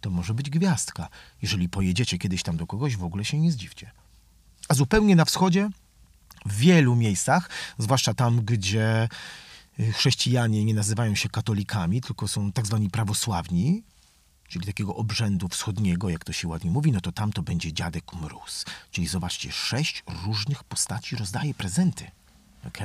To 0.01 0.09
może 0.09 0.33
być 0.33 0.49
gwiazdka. 0.49 1.09
Jeżeli 1.41 1.69
pojedziecie 1.69 2.17
kiedyś 2.17 2.43
tam 2.43 2.57
do 2.57 2.67
kogoś, 2.67 2.97
w 2.97 3.03
ogóle 3.03 3.25
się 3.25 3.39
nie 3.39 3.51
zdziwcie. 3.51 3.91
A 4.69 4.73
zupełnie 4.73 5.15
na 5.15 5.25
wschodzie, 5.25 5.69
w 6.45 6.57
wielu 6.57 6.95
miejscach, 6.95 7.49
zwłaszcza 7.77 8.13
tam, 8.13 8.41
gdzie 8.41 9.09
y, 9.79 9.91
chrześcijanie 9.91 10.65
nie 10.65 10.73
nazywają 10.73 11.15
się 11.15 11.29
katolikami, 11.29 12.01
tylko 12.01 12.27
są 12.27 12.51
tak 12.51 12.67
zwani 12.67 12.89
prawosławni, 12.89 13.83
czyli 14.51 14.65
takiego 14.65 14.95
obrzędu 14.95 15.47
wschodniego, 15.47 16.09
jak 16.09 16.23
to 16.23 16.33
się 16.33 16.47
ładnie 16.47 16.71
mówi, 16.71 16.91
no 16.91 17.01
to 17.01 17.11
tam 17.11 17.33
to 17.33 17.41
będzie 17.41 17.73
dziadek 17.73 18.13
mróz. 18.13 18.65
Czyli 18.91 19.07
zobaczcie, 19.07 19.51
sześć 19.51 20.03
różnych 20.25 20.63
postaci 20.63 21.15
rozdaje 21.15 21.53
prezenty. 21.53 22.11
ok? 22.67 22.77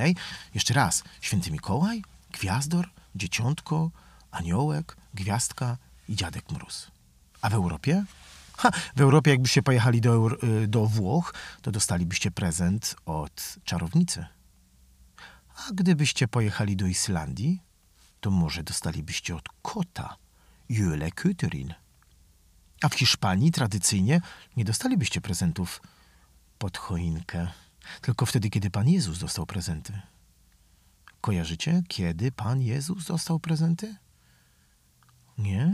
Jeszcze 0.53 0.73
raz. 0.73 1.03
Święty 1.21 1.51
Mikołaj, 1.51 2.03
Gwiazdor, 2.31 2.89
Dzieciątko, 3.15 3.91
Aniołek, 4.31 4.97
Gwiazdka 5.13 5.77
i 6.09 6.15
Dziadek 6.15 6.51
Mróz. 6.51 6.91
A 7.41 7.49
w 7.49 7.53
Europie? 7.53 8.05
Ha, 8.57 8.71
w 8.95 9.01
Europie 9.01 9.31
jakbyście 9.31 9.63
pojechali 9.63 10.01
do, 10.01 10.29
y, 10.43 10.67
do 10.67 10.85
Włoch, 10.85 11.33
to 11.61 11.71
dostalibyście 11.71 12.31
prezent 12.31 12.95
od 13.05 13.55
czarownicy. 13.63 14.25
A 15.55 15.71
gdybyście 15.73 16.27
pojechali 16.27 16.75
do 16.75 16.85
Islandii, 16.85 17.61
to 18.19 18.31
może 18.31 18.63
dostalibyście 18.63 19.35
od 19.35 19.45
kota 19.61 20.17
Jule 20.69 21.11
Küterin. 21.11 21.73
A 22.81 22.89
w 22.89 22.95
Hiszpanii 22.95 23.51
tradycyjnie 23.51 24.21
nie 24.57 24.65
dostalibyście 24.65 25.21
prezentów 25.21 25.81
pod 26.57 26.77
choinkę, 26.77 27.47
tylko 28.01 28.25
wtedy, 28.25 28.49
kiedy 28.49 28.69
Pan 28.69 28.89
Jezus 28.89 29.19
dostał 29.19 29.45
prezenty. 29.45 30.01
Kojarzycie, 31.21 31.83
kiedy 31.87 32.31
Pan 32.31 32.61
Jezus 32.61 33.05
dostał 33.05 33.39
prezenty? 33.39 33.95
Nie? 35.37 35.73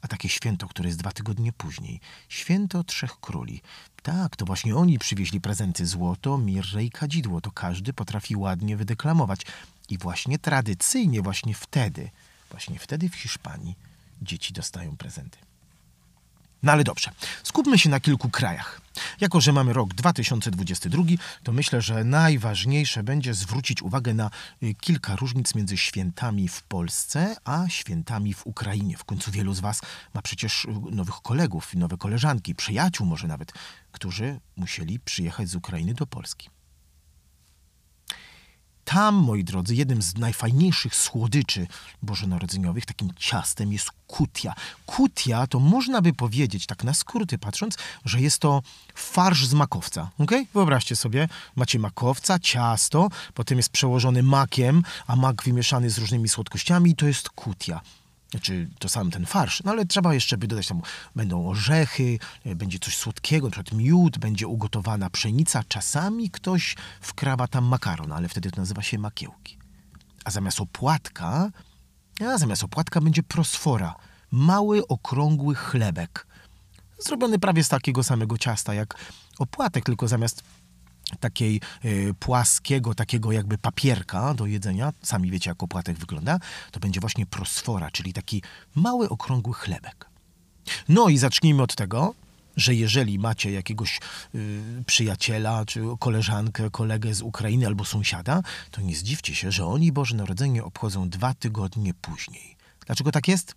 A 0.00 0.08
takie 0.08 0.28
święto, 0.28 0.68
które 0.68 0.88
jest 0.88 0.98
dwa 0.98 1.12
tygodnie 1.12 1.52
później. 1.52 2.00
Święto 2.28 2.84
Trzech 2.84 3.20
Króli. 3.20 3.62
Tak, 4.02 4.36
to 4.36 4.44
właśnie 4.44 4.76
oni 4.76 4.98
przywieźli 4.98 5.40
prezenty 5.40 5.86
złoto, 5.86 6.38
mirrę 6.38 6.84
i 6.84 6.90
kadzidło. 6.90 7.40
To 7.40 7.50
każdy 7.50 7.92
potrafi 7.92 8.36
ładnie 8.36 8.76
wydeklamować. 8.76 9.40
I 9.88 9.98
właśnie 9.98 10.38
tradycyjnie, 10.38 11.22
właśnie 11.22 11.54
wtedy 11.54 12.10
Właśnie 12.50 12.78
wtedy 12.78 13.08
w 13.08 13.14
Hiszpanii 13.14 13.74
dzieci 14.22 14.52
dostają 14.52 14.96
prezenty. 14.96 15.38
No 16.62 16.72
ale 16.72 16.84
dobrze, 16.84 17.10
skupmy 17.42 17.78
się 17.78 17.90
na 17.90 18.00
kilku 18.00 18.30
krajach. 18.30 18.80
Jako, 19.20 19.40
że 19.40 19.52
mamy 19.52 19.72
rok 19.72 19.94
2022, 19.94 21.02
to 21.42 21.52
myślę, 21.52 21.82
że 21.82 22.04
najważniejsze 22.04 23.02
będzie 23.02 23.34
zwrócić 23.34 23.82
uwagę 23.82 24.14
na 24.14 24.30
y, 24.62 24.74
kilka 24.74 25.16
różnic 25.16 25.54
między 25.54 25.76
świętami 25.76 26.48
w 26.48 26.62
Polsce 26.62 27.36
a 27.44 27.68
świętami 27.68 28.34
w 28.34 28.46
Ukrainie. 28.46 28.96
W 28.96 29.04
końcu 29.04 29.30
wielu 29.30 29.54
z 29.54 29.60
Was 29.60 29.80
ma 30.14 30.22
przecież 30.22 30.64
y, 30.64 30.68
nowych 30.90 31.14
kolegów, 31.14 31.74
nowe 31.74 31.96
koleżanki, 31.96 32.54
przyjaciół 32.54 33.06
może 33.06 33.26
nawet, 33.26 33.52
którzy 33.92 34.40
musieli 34.56 35.00
przyjechać 35.00 35.48
z 35.48 35.54
Ukrainy 35.54 35.94
do 35.94 36.06
Polski. 36.06 36.55
Tam, 38.86 39.14
moi 39.14 39.44
drodzy, 39.44 39.74
jednym 39.74 40.02
z 40.02 40.16
najfajniejszych 40.16 40.94
słodyczy 40.94 41.66
bożonarodzeniowych, 42.02 42.86
takim 42.86 43.10
ciastem 43.16 43.72
jest 43.72 43.90
kutia. 44.06 44.54
Kutia 44.86 45.46
to 45.46 45.60
można 45.60 46.02
by 46.02 46.12
powiedzieć, 46.12 46.66
tak 46.66 46.84
na 46.84 46.94
skróty 46.94 47.38
patrząc, 47.38 47.76
że 48.04 48.20
jest 48.20 48.38
to 48.38 48.62
farsz 48.94 49.46
z 49.46 49.54
makowca. 49.54 50.10
Okay? 50.18 50.46
Wyobraźcie 50.54 50.96
sobie, 50.96 51.28
macie 51.56 51.78
makowca, 51.78 52.38
ciasto, 52.38 53.08
potem 53.34 53.58
jest 53.58 53.70
przełożony 53.70 54.22
makiem, 54.22 54.82
a 55.06 55.16
mak 55.16 55.42
wymieszany 55.42 55.90
z 55.90 55.98
różnymi 55.98 56.28
słodkościami 56.28 56.90
i 56.90 56.96
to 56.96 57.06
jest 57.06 57.28
kutia. 57.28 57.80
Znaczy, 58.36 58.68
to 58.78 58.88
sam 58.88 59.10
ten 59.10 59.26
farsz, 59.26 59.62
no 59.64 59.70
ale 59.70 59.86
trzeba 59.86 60.14
jeszcze 60.14 60.36
by 60.36 60.46
dodać 60.46 60.68
tam, 60.68 60.82
będą 61.14 61.48
orzechy, 61.48 62.18
e, 62.44 62.54
będzie 62.54 62.78
coś 62.78 62.96
słodkiego, 62.96 63.46
na 63.46 63.50
przykład 63.50 63.72
miód, 63.72 64.18
będzie 64.18 64.48
ugotowana 64.48 65.10
pszenica. 65.10 65.64
Czasami 65.68 66.30
ktoś 66.30 66.76
wkrawa 67.00 67.48
tam 67.48 67.64
makaron, 67.64 68.12
ale 68.12 68.28
wtedy 68.28 68.50
to 68.50 68.60
nazywa 68.60 68.82
się 68.82 68.98
makiełki. 68.98 69.58
A 70.24 70.30
zamiast 70.30 70.60
opłatka, 70.60 71.50
a 72.20 72.38
zamiast 72.38 72.64
opłatka 72.64 73.00
będzie 73.00 73.22
prosfora. 73.22 73.94
Mały, 74.30 74.86
okrągły 74.86 75.54
chlebek. 75.54 76.26
Zrobiony 76.98 77.38
prawie 77.38 77.64
z 77.64 77.68
takiego 77.68 78.04
samego 78.04 78.38
ciasta 78.38 78.74
jak 78.74 78.94
opłatek, 79.38 79.84
tylko 79.84 80.08
zamiast 80.08 80.42
takiej 81.20 81.60
y, 81.84 82.14
płaskiego, 82.20 82.94
takiego 82.94 83.32
jakby 83.32 83.58
papierka 83.58 84.34
do 84.34 84.46
jedzenia, 84.46 84.92
sami 85.02 85.30
wiecie 85.30 85.50
jak 85.50 85.62
opłatek 85.62 85.98
wygląda, 85.98 86.38
to 86.70 86.80
będzie 86.80 87.00
właśnie 87.00 87.26
prosfora, 87.26 87.90
czyli 87.90 88.12
taki 88.12 88.42
mały, 88.74 89.08
okrągły 89.08 89.54
chlebek. 89.54 90.06
No 90.88 91.08
i 91.08 91.18
zacznijmy 91.18 91.62
od 91.62 91.74
tego, 91.74 92.14
że 92.56 92.74
jeżeli 92.74 93.18
macie 93.18 93.52
jakiegoś 93.52 94.00
y, 94.34 94.62
przyjaciela, 94.86 95.64
czy 95.64 95.82
koleżankę, 95.98 96.70
kolegę 96.70 97.14
z 97.14 97.22
Ukrainy 97.22 97.66
albo 97.66 97.84
sąsiada, 97.84 98.42
to 98.70 98.80
nie 98.80 98.96
zdziwcie 98.96 99.34
się, 99.34 99.52
że 99.52 99.66
oni 99.66 99.92
Boże 99.92 100.16
Narodzenie 100.16 100.64
obchodzą 100.64 101.08
dwa 101.08 101.34
tygodnie 101.34 101.94
później. 101.94 102.56
Dlaczego 102.86 103.12
tak 103.12 103.28
jest? 103.28 103.54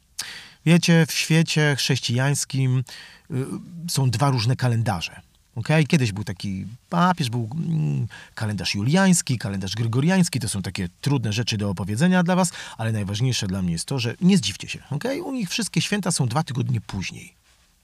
Wiecie, 0.66 1.06
w 1.06 1.12
świecie 1.12 1.76
chrześcijańskim 1.78 2.84
y, 3.32 3.46
są 3.90 4.10
dwa 4.10 4.30
różne 4.30 4.56
kalendarze. 4.56 5.22
Okay? 5.60 5.84
Kiedyś 5.84 6.12
był 6.12 6.24
taki 6.24 6.66
papież, 6.90 7.30
był 7.30 7.50
mm, 7.54 8.08
kalendarz 8.36 8.76
juliański, 8.76 9.38
kalendarz 9.38 9.76
gregoriański. 9.76 10.40
To 10.40 10.50
są 10.50 10.62
takie 10.62 10.90
trudne 11.02 11.34
rzeczy 11.34 11.58
do 11.58 11.70
opowiedzenia 11.70 12.24
dla 12.24 12.36
was, 12.36 12.52
ale 12.78 12.92
najważniejsze 12.92 13.48
dla 13.48 13.62
mnie 13.62 13.72
jest 13.72 13.86
to, 13.86 14.00
że 14.00 14.16
nie 14.22 14.38
zdziwcie 14.38 14.70
się. 14.70 14.84
Okay? 14.90 15.24
U 15.24 15.32
nich 15.32 15.50
wszystkie 15.50 15.82
święta 15.82 16.12
są 16.12 16.28
dwa 16.28 16.44
tygodnie 16.44 16.82
później. 16.82 17.34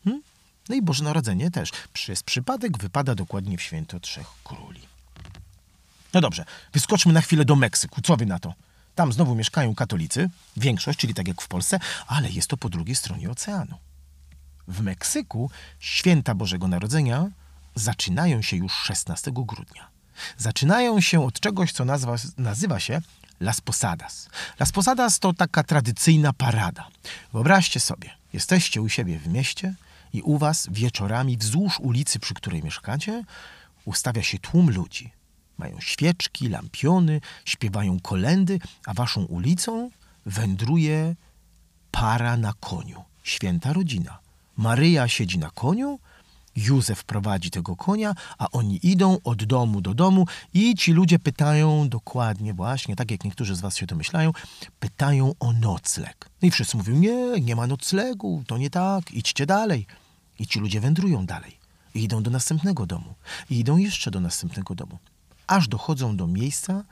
Hmm? 0.03 0.23
No 0.69 0.75
i 0.75 0.81
Boże 0.81 1.03
Narodzenie 1.03 1.51
też. 1.51 1.71
Przez 1.93 2.23
przypadek 2.23 2.77
wypada 2.77 3.15
dokładnie 3.15 3.57
w 3.57 3.61
święto 3.61 3.99
Trzech 3.99 4.27
Króli. 4.43 4.81
No 6.13 6.21
dobrze, 6.21 6.45
wyskoczmy 6.73 7.13
na 7.13 7.21
chwilę 7.21 7.45
do 7.45 7.55
Meksyku. 7.55 8.01
Co 8.01 8.17
wy 8.17 8.25
na 8.25 8.39
to? 8.39 8.53
Tam 8.95 9.13
znowu 9.13 9.35
mieszkają 9.35 9.75
katolicy, 9.75 10.29
większość, 10.57 10.99
czyli 10.99 11.13
tak 11.13 11.27
jak 11.27 11.41
w 11.41 11.47
Polsce, 11.47 11.79
ale 12.07 12.29
jest 12.29 12.47
to 12.47 12.57
po 12.57 12.69
drugiej 12.69 12.95
stronie 12.95 13.29
oceanu. 13.29 13.77
W 14.67 14.81
Meksyku 14.81 15.49
święta 15.79 16.35
Bożego 16.35 16.67
Narodzenia 16.67 17.29
zaczynają 17.75 18.41
się 18.41 18.57
już 18.57 18.73
16 18.73 19.31
grudnia. 19.33 19.87
Zaczynają 20.37 21.01
się 21.01 21.25
od 21.25 21.39
czegoś, 21.39 21.71
co 21.71 21.85
nazwa, 21.85 22.15
nazywa 22.37 22.79
się 22.79 23.01
Las 23.39 23.61
Posadas. 23.61 24.29
Las 24.59 24.71
Posadas 24.71 25.19
to 25.19 25.33
taka 25.33 25.63
tradycyjna 25.63 26.33
parada. 26.33 26.87
Wyobraźcie 27.33 27.79
sobie, 27.79 28.09
jesteście 28.33 28.81
u 28.81 28.89
siebie 28.89 29.19
w 29.19 29.27
mieście 29.27 29.73
i 30.13 30.21
u 30.21 30.37
was 30.37 30.67
wieczorami 30.71 31.37
wzdłuż 31.37 31.79
ulicy, 31.79 32.19
przy 32.19 32.33
której 32.33 32.63
mieszkacie, 32.63 33.23
ustawia 33.85 34.23
się 34.23 34.39
tłum 34.39 34.69
ludzi. 34.69 35.11
Mają 35.57 35.79
świeczki, 35.79 36.49
lampiony, 36.49 37.21
śpiewają 37.45 37.99
kolendy, 37.99 38.59
a 38.85 38.93
waszą 38.93 39.25
ulicą 39.25 39.89
wędruje 40.25 41.15
para 41.91 42.37
na 42.37 42.53
koniu. 42.53 43.03
Święta 43.23 43.73
rodzina. 43.73 44.19
Maryja 44.57 45.07
siedzi 45.07 45.37
na 45.37 45.49
koniu, 45.49 45.99
Józef 46.55 47.03
prowadzi 47.03 47.51
tego 47.51 47.75
konia, 47.75 48.15
a 48.37 48.47
oni 48.51 48.79
idą 48.87 49.17
od 49.23 49.43
domu 49.43 49.81
do 49.81 49.93
domu 49.93 50.25
i 50.53 50.75
ci 50.75 50.93
ludzie 50.93 51.19
pytają 51.19 51.89
dokładnie 51.89 52.53
właśnie, 52.53 52.95
tak 52.95 53.11
jak 53.11 53.23
niektórzy 53.23 53.55
z 53.55 53.61
was 53.61 53.77
się 53.77 53.85
domyślają, 53.85 54.31
pytają 54.79 55.33
o 55.39 55.53
nocleg. 55.53 56.29
No 56.41 56.47
I 56.47 56.51
wszyscy 56.51 56.77
mówią, 56.77 56.95
nie, 56.95 57.41
nie 57.41 57.55
ma 57.55 57.67
noclegu, 57.67 58.43
to 58.47 58.57
nie 58.57 58.69
tak, 58.69 59.11
idźcie 59.11 59.45
dalej. 59.45 59.87
I 60.39 60.47
ci 60.47 60.59
ludzie 60.59 60.81
wędrują 60.81 61.25
dalej. 61.25 61.59
I 61.95 62.03
idą 62.03 62.23
do 62.23 62.31
następnego 62.31 62.85
domu. 62.85 63.15
I 63.49 63.59
idą 63.59 63.77
jeszcze 63.77 64.11
do 64.11 64.19
następnego 64.19 64.75
domu. 64.75 64.97
Aż 65.47 65.67
dochodzą 65.67 66.17
do 66.17 66.27
miejsca, 66.27 66.83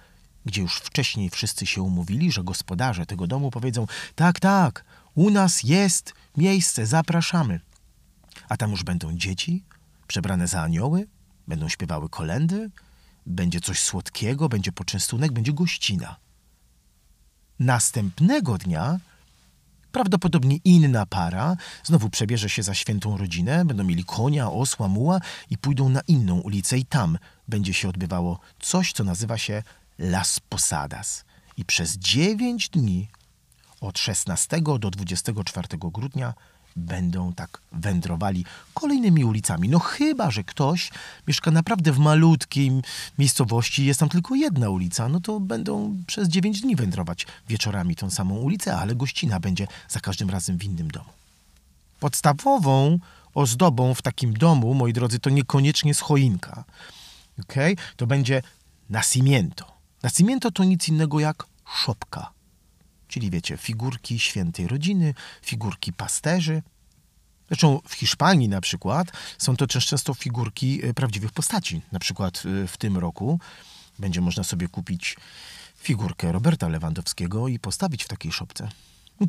gdzie 0.46 0.62
już 0.62 0.76
wcześniej 0.76 1.30
wszyscy 1.30 1.66
się 1.66 1.82
umówili, 1.82 2.32
że 2.32 2.44
gospodarze 2.44 3.06
tego 3.06 3.28
domu 3.28 3.52
powiedzą, 3.52 3.88
tak, 4.16 4.40
tak, 4.40 4.86
u 5.16 5.30
nas 5.30 5.64
jest 5.64 6.14
miejsce, 6.38 6.86
zapraszamy. 6.86 7.60
A 8.50 8.58
tam 8.58 8.72
już 8.72 8.84
będą 8.84 9.18
dzieci 9.18 9.64
przebrane 10.08 10.48
za 10.48 10.62
anioły, 10.62 11.08
będą 11.48 11.70
śpiewały 11.70 12.10
kolendy, 12.10 12.70
będzie 13.26 13.62
coś 13.62 13.80
słodkiego, 13.80 14.50
będzie 14.50 14.72
poczęstunek, 14.72 15.32
będzie 15.32 15.54
gościna. 15.54 16.16
Następnego 17.60 18.58
dnia 18.58 19.00
prawdopodobnie 19.92 20.58
inna 20.64 21.06
para 21.06 21.58
znowu 21.84 22.10
przebierze 22.10 22.50
się 22.50 22.64
za 22.64 22.74
świętą 22.74 23.18
rodzinę, 23.18 23.66
będą 23.66 23.84
mieli 23.84 24.06
konia, 24.06 24.52
osła, 24.52 24.88
muła 24.88 25.20
i 25.50 25.58
pójdą 25.58 25.90
na 25.90 26.02
inną 26.08 26.40
ulicę 26.40 26.78
i 26.78 26.86
tam 26.86 27.18
będzie 27.48 27.74
się 27.74 27.90
odbywało 27.90 28.40
coś, 28.60 28.94
co 28.94 29.04
nazywa 29.04 29.38
się 29.38 29.64
Las 30.00 30.40
Posadas. 30.40 31.26
I 31.58 31.66
przez 31.66 31.98
dziewięć 31.98 32.70
dni 32.70 33.08
od 33.82 34.00
16 34.00 34.62
do 34.62 34.90
24 34.90 35.68
grudnia 35.78 36.34
będą 36.76 37.34
tak 37.34 37.62
wędrowali 37.72 38.46
kolejnymi 38.74 39.26
ulicami. 39.26 39.70
No 39.70 39.80
chyba, 39.80 40.32
że 40.32 40.44
ktoś 40.44 40.92
mieszka 41.28 41.52
naprawdę 41.52 41.92
w 41.92 42.00
malutkiej 42.00 42.72
miejscowości, 43.20 43.86
jest 43.86 44.00
tam 44.00 44.10
tylko 44.10 44.36
jedna 44.36 44.70
ulica, 44.70 45.10
no 45.10 45.20
to 45.20 45.40
będą 45.40 45.98
przez 46.08 46.28
9 46.28 46.62
dni 46.62 46.76
wędrować 46.76 47.28
wieczorami 47.50 47.96
tą 47.96 48.10
samą 48.10 48.36
ulicę, 48.36 48.78
ale 48.78 48.96
gościna 48.96 49.40
będzie 49.40 49.68
za 49.90 50.00
każdym 50.00 50.30
razem 50.30 50.58
w 50.58 50.64
innym 50.64 50.92
domu. 50.92 51.10
Podstawową 52.00 53.00
ozdobą 53.34 53.94
w 53.94 54.02
takim 54.02 54.34
domu, 54.34 54.74
moi 54.74 54.94
drodzy, 54.94 55.20
to 55.20 55.30
niekoniecznie 55.30 55.90
jest 55.90 56.02
choinka. 56.02 56.64
Okay? 57.42 57.76
To 57.96 58.08
będzie 58.08 58.42
nacimiento. 58.90 59.66
Nacimiento 60.04 60.52
to 60.52 60.64
nic 60.64 60.88
innego 60.88 61.20
jak 61.20 61.46
szopka 61.66 62.32
Czyli 63.14 63.30
wiecie, 63.30 63.58
figurki 63.58 64.20
świętej 64.20 64.68
rodziny, 64.68 65.14
figurki 65.42 65.94
pasterzy. 65.94 66.62
Zresztą 67.48 67.80
w 67.88 67.94
Hiszpanii 67.94 68.50
na 68.50 68.62
przykład 68.62 69.12
są 69.38 69.56
to 69.56 69.68
też 69.68 69.86
często 69.86 70.14
figurki 70.14 70.86
e, 70.86 70.94
prawdziwych 70.94 71.32
postaci. 71.32 71.82
Na 71.92 72.00
przykład 72.00 72.44
e, 72.64 72.68
w 72.68 72.78
tym 72.78 72.98
roku 72.98 73.40
będzie 74.00 74.22
można 74.22 74.44
sobie 74.44 74.68
kupić 74.68 75.18
figurkę 75.78 76.32
Roberta 76.32 76.68
Lewandowskiego 76.68 77.48
i 77.48 77.60
postawić 77.60 78.04
w 78.04 78.08
takiej 78.08 78.32
szopce. 78.32 78.70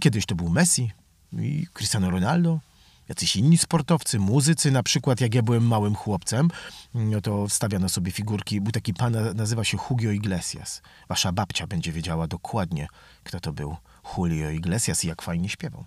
Kiedyś 0.00 0.26
to 0.26 0.34
był 0.34 0.48
Messi 0.48 0.92
i 1.32 1.66
Cristiano 1.74 2.10
Ronaldo, 2.10 2.60
jacyś 3.08 3.36
inni 3.36 3.58
sportowcy, 3.58 4.18
muzycy, 4.18 4.70
na 4.70 4.82
przykład 4.82 5.20
jak 5.20 5.34
ja 5.34 5.42
byłem 5.42 5.66
małym 5.66 5.94
chłopcem, 5.94 6.50
no 6.94 7.20
to 7.20 7.48
stawiano 7.48 7.88
sobie 7.88 8.12
figurki. 8.12 8.60
Był 8.60 8.72
taki 8.72 8.94
pan, 8.94 9.16
nazywa 9.34 9.64
się 9.64 9.78
Julio 9.90 10.10
Iglesias. 10.10 10.82
Wasza 11.08 11.32
babcia 11.32 11.66
będzie 11.66 11.92
wiedziała 11.92 12.26
dokładnie, 12.26 12.88
kto 13.24 13.40
to 13.40 13.52
był 13.52 13.76
Julio 14.18 14.50
Iglesias 14.50 15.04
i 15.04 15.08
jak 15.08 15.22
fajnie 15.22 15.48
śpiewał. 15.48 15.84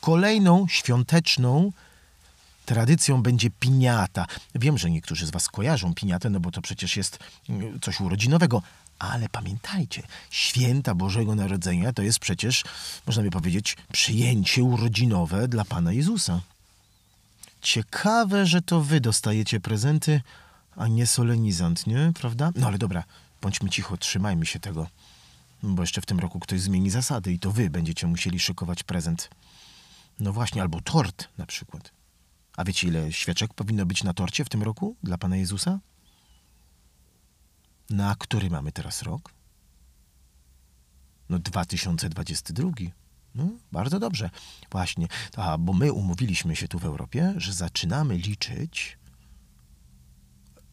Kolejną 0.00 0.66
świąteczną 0.68 1.72
tradycją 2.66 3.22
będzie 3.22 3.50
piniata. 3.50 4.26
Wiem, 4.54 4.78
że 4.78 4.90
niektórzy 4.90 5.26
z 5.26 5.30
Was 5.30 5.48
kojarzą 5.48 5.94
piniatę, 5.94 6.30
no 6.30 6.40
bo 6.40 6.50
to 6.50 6.62
przecież 6.62 6.96
jest 6.96 7.18
mm, 7.48 7.80
coś 7.80 8.00
urodzinowego, 8.00 8.62
ale 8.98 9.28
pamiętajcie, 9.28 10.02
święta 10.30 10.94
Bożego 10.94 11.34
Narodzenia 11.34 11.92
to 11.92 12.02
jest 12.02 12.18
przecież, 12.18 12.64
można 13.06 13.22
by 13.22 13.30
powiedzieć, 13.30 13.76
przyjęcie 13.92 14.62
urodzinowe 14.62 15.48
dla 15.48 15.64
Pana 15.64 15.92
Jezusa. 15.92 16.40
Ciekawe, 17.62 18.46
że 18.46 18.62
to 18.62 18.80
wy 18.80 19.00
dostajecie 19.00 19.60
prezenty, 19.60 20.20
a 20.76 20.88
nie 20.88 21.06
solenizant, 21.06 21.86
nie? 21.86 22.12
Prawda? 22.14 22.50
No 22.54 22.66
ale 22.66 22.78
dobra, 22.78 23.04
bądźmy 23.42 23.70
cicho, 23.70 23.96
trzymajmy 23.96 24.46
się 24.46 24.60
tego. 24.60 24.86
Bo 25.62 25.82
jeszcze 25.82 26.00
w 26.00 26.06
tym 26.06 26.18
roku 26.18 26.40
ktoś 26.40 26.60
zmieni 26.60 26.90
zasady 26.90 27.32
i 27.32 27.38
to 27.38 27.50
wy 27.52 27.70
będziecie 27.70 28.06
musieli 28.06 28.40
szykować 28.40 28.82
prezent. 28.82 29.30
No 30.20 30.32
właśnie, 30.32 30.62
albo 30.62 30.80
tort 30.80 31.28
na 31.38 31.46
przykład. 31.46 31.90
A 32.56 32.64
wiecie, 32.64 32.88
ile 32.88 33.12
świeczek 33.12 33.54
powinno 33.54 33.86
być 33.86 34.04
na 34.04 34.14
torcie 34.14 34.44
w 34.44 34.48
tym 34.48 34.62
roku 34.62 34.96
dla 35.02 35.18
Pana 35.18 35.36
Jezusa? 35.36 35.78
Na 37.90 38.16
który 38.18 38.50
mamy 38.50 38.72
teraz 38.72 39.02
rok? 39.02 39.32
No 41.28 41.38
2022. 41.38 42.70
No, 43.34 43.48
bardzo 43.72 43.98
dobrze. 43.98 44.30
Właśnie. 44.70 45.08
A, 45.36 45.58
bo 45.58 45.72
my 45.72 45.92
umówiliśmy 45.92 46.56
się 46.56 46.68
tu 46.68 46.78
w 46.78 46.84
Europie, 46.84 47.34
że 47.36 47.52
zaczynamy 47.52 48.16
liczyć 48.16 48.98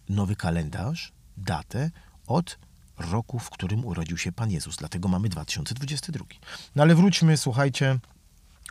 nowy 0.09 0.35
kalendarz, 0.35 1.11
datę 1.37 1.91
od 2.27 2.57
roku, 2.97 3.39
w 3.39 3.49
którym 3.49 3.85
urodził 3.85 4.17
się 4.17 4.31
Pan 4.31 4.51
Jezus. 4.51 4.77
Dlatego 4.77 5.07
mamy 5.07 5.29
2022. 5.29 6.25
No 6.75 6.83
ale 6.83 6.95
wróćmy, 6.95 7.37
słuchajcie, 7.37 7.99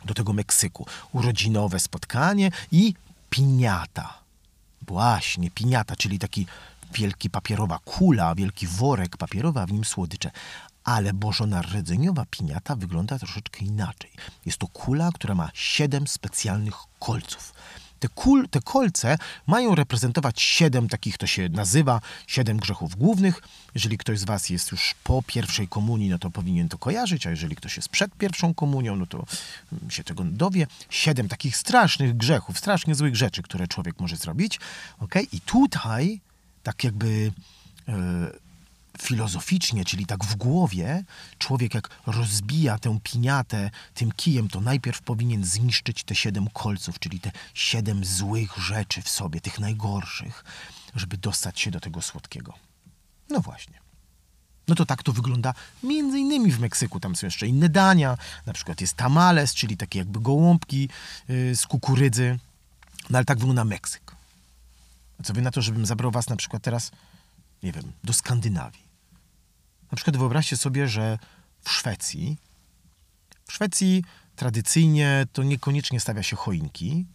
do 0.05 0.13
tego 0.13 0.33
Meksyku. 0.33 0.87
Urodzinowe 1.11 1.79
spotkanie 1.79 2.51
i 2.71 2.93
piniata. 3.29 4.23
Właśnie, 4.81 5.51
piniata, 5.51 5.95
czyli 5.95 6.19
taki 6.19 6.47
wielki 6.93 7.29
papierowa 7.29 7.79
kula, 7.85 8.35
wielki 8.35 8.67
worek 8.67 9.17
papierowy, 9.17 9.59
a 9.59 9.65
w 9.65 9.71
nim 9.71 9.85
słodycze. 9.85 10.31
Ale 10.83 11.13
bożonarodzeniowa 11.13 12.25
piniata 12.29 12.75
wygląda 12.75 13.19
troszeczkę 13.19 13.65
inaczej. 13.65 14.11
Jest 14.45 14.57
to 14.57 14.67
kula, 14.67 15.09
która 15.13 15.35
ma 15.35 15.51
siedem 15.53 16.07
specjalnych 16.07 16.75
kolców. 16.99 17.53
Te, 18.03 18.09
kul, 18.09 18.49
te 18.49 18.61
kolce 18.61 19.17
mają 19.47 19.75
reprezentować 19.75 20.41
siedem 20.41 20.89
takich, 20.89 21.17
to 21.17 21.27
się 21.27 21.49
nazywa, 21.49 22.01
siedem 22.27 22.57
grzechów 22.57 22.95
głównych. 22.95 23.41
Jeżeli 23.75 23.97
ktoś 23.97 24.19
z 24.19 24.23
Was 24.23 24.49
jest 24.49 24.71
już 24.71 24.95
po 25.03 25.23
pierwszej 25.27 25.67
komunii, 25.67 26.09
no 26.09 26.19
to 26.19 26.31
powinien 26.31 26.69
to 26.69 26.77
kojarzyć, 26.77 27.27
a 27.27 27.29
jeżeli 27.29 27.55
ktoś 27.55 27.75
jest 27.75 27.89
przed 27.89 28.15
pierwszą 28.15 28.53
komunią, 28.53 28.95
no 28.95 29.05
to 29.05 29.25
się 29.89 30.03
tego 30.03 30.23
dowie. 30.23 30.67
Siedem 30.89 31.27
takich 31.27 31.57
strasznych 31.57 32.17
grzechów, 32.17 32.57
strasznie 32.57 32.95
złych 32.95 33.15
rzeczy, 33.15 33.41
które 33.41 33.67
człowiek 33.67 33.99
może 33.99 34.15
zrobić. 34.15 34.59
Okay? 34.99 35.23
I 35.23 35.41
tutaj 35.41 36.21
tak 36.63 36.83
jakby... 36.83 37.31
Yy, 37.87 38.43
filozoficznie, 39.01 39.85
czyli 39.85 40.05
tak 40.05 40.25
w 40.25 40.35
głowie, 40.35 41.03
człowiek 41.37 41.73
jak 41.73 41.89
rozbija 42.05 42.79
tę 42.79 42.99
piniatę 43.03 43.71
tym 43.93 44.11
kijem, 44.11 44.47
to 44.47 44.61
najpierw 44.61 45.01
powinien 45.01 45.45
zniszczyć 45.45 46.03
te 46.03 46.15
siedem 46.15 46.49
kolców, 46.49 46.99
czyli 46.99 47.19
te 47.19 47.31
siedem 47.53 48.05
złych 48.05 48.57
rzeczy 48.57 49.01
w 49.01 49.09
sobie, 49.09 49.41
tych 49.41 49.59
najgorszych, 49.59 50.45
żeby 50.95 51.17
dostać 51.17 51.59
się 51.59 51.71
do 51.71 51.79
tego 51.79 52.01
słodkiego. 52.01 52.53
No 53.29 53.39
właśnie. 53.39 53.83
No 54.67 54.75
to 54.75 54.85
tak 54.85 55.03
to 55.03 55.13
wygląda 55.13 55.53
między 55.83 56.19
innymi 56.19 56.51
w 56.51 56.59
Meksyku. 56.59 56.99
Tam 56.99 57.15
są 57.15 57.27
jeszcze 57.27 57.47
inne 57.47 57.69
dania. 57.69 58.17
Na 58.45 58.53
przykład 58.53 58.81
jest 58.81 58.93
tamales, 58.93 59.53
czyli 59.53 59.77
takie 59.77 59.99
jakby 59.99 60.19
gołąbki 60.19 60.89
yy, 61.29 61.55
z 61.55 61.67
kukurydzy. 61.67 62.39
No 63.09 63.17
ale 63.17 63.25
tak 63.25 63.37
wygląda 63.37 63.65
Meksyk. 63.65 64.15
Co 65.23 65.33
wy 65.33 65.41
na 65.41 65.51
to, 65.51 65.61
żebym 65.61 65.85
zabrał 65.85 66.11
was 66.11 66.29
na 66.29 66.35
przykład 66.35 66.63
teraz, 66.63 66.91
nie 67.63 67.71
wiem, 67.71 67.91
do 68.03 68.13
Skandynawii? 68.13 68.83
Na 69.91 69.95
przykład 69.95 70.17
wyobraźcie 70.17 70.57
sobie, 70.57 70.87
że 70.87 71.17
w 71.61 71.69
Szwecji, 71.69 72.37
w 73.45 73.53
Szwecji 73.53 74.03
tradycyjnie 74.35 75.25
to 75.33 75.43
niekoniecznie 75.43 75.99
stawia 75.99 76.23
się 76.23 76.35
choinki, 76.35 77.05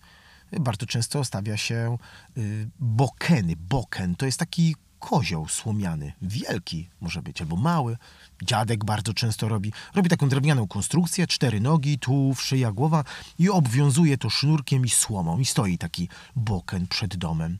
bardzo 0.60 0.86
często 0.86 1.24
stawia 1.24 1.56
się 1.56 1.98
y, 2.38 2.68
bokeny. 2.78 3.56
Boken 3.56 4.16
to 4.16 4.26
jest 4.26 4.38
taki 4.38 4.76
kozioł 4.98 5.48
słomiany, 5.48 6.12
wielki 6.22 6.88
może 7.00 7.22
być, 7.22 7.40
albo 7.40 7.56
mały. 7.56 7.96
Dziadek 8.42 8.84
bardzo 8.84 9.14
często 9.14 9.48
robi. 9.48 9.72
Robi 9.94 10.10
taką 10.10 10.28
drewnianą 10.28 10.68
konstrukcję, 10.68 11.26
cztery 11.26 11.60
nogi, 11.60 11.98
tułów, 11.98 12.42
szyja, 12.42 12.72
głowa 12.72 13.04
i 13.38 13.50
obwiązuje 13.50 14.18
to 14.18 14.30
sznurkiem 14.30 14.86
i 14.86 14.88
słomą. 14.88 15.38
I 15.38 15.44
stoi 15.44 15.78
taki 15.78 16.08
boken 16.36 16.86
przed 16.86 17.16
domem. 17.16 17.58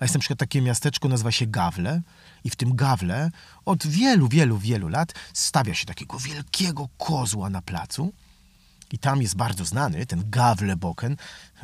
Jest 0.00 0.14
na 0.14 0.20
przykład 0.20 0.38
takie 0.38 0.62
miasteczko, 0.62 1.08
nazywa 1.08 1.32
się 1.32 1.46
Gawle 1.46 2.02
i 2.44 2.50
w 2.50 2.56
tym 2.56 2.76
Gawle 2.76 3.30
od 3.64 3.86
wielu, 3.86 4.28
wielu, 4.28 4.58
wielu 4.58 4.88
lat 4.88 5.14
stawia 5.32 5.74
się 5.74 5.86
takiego 5.86 6.18
wielkiego 6.18 6.88
kozła 6.98 7.50
na 7.50 7.62
placu 7.62 8.12
i 8.92 8.98
tam 8.98 9.22
jest 9.22 9.36
bardzo 9.36 9.64
znany 9.64 10.06
ten 10.06 10.30
Gawle 10.30 10.76
Boken, 10.76 11.16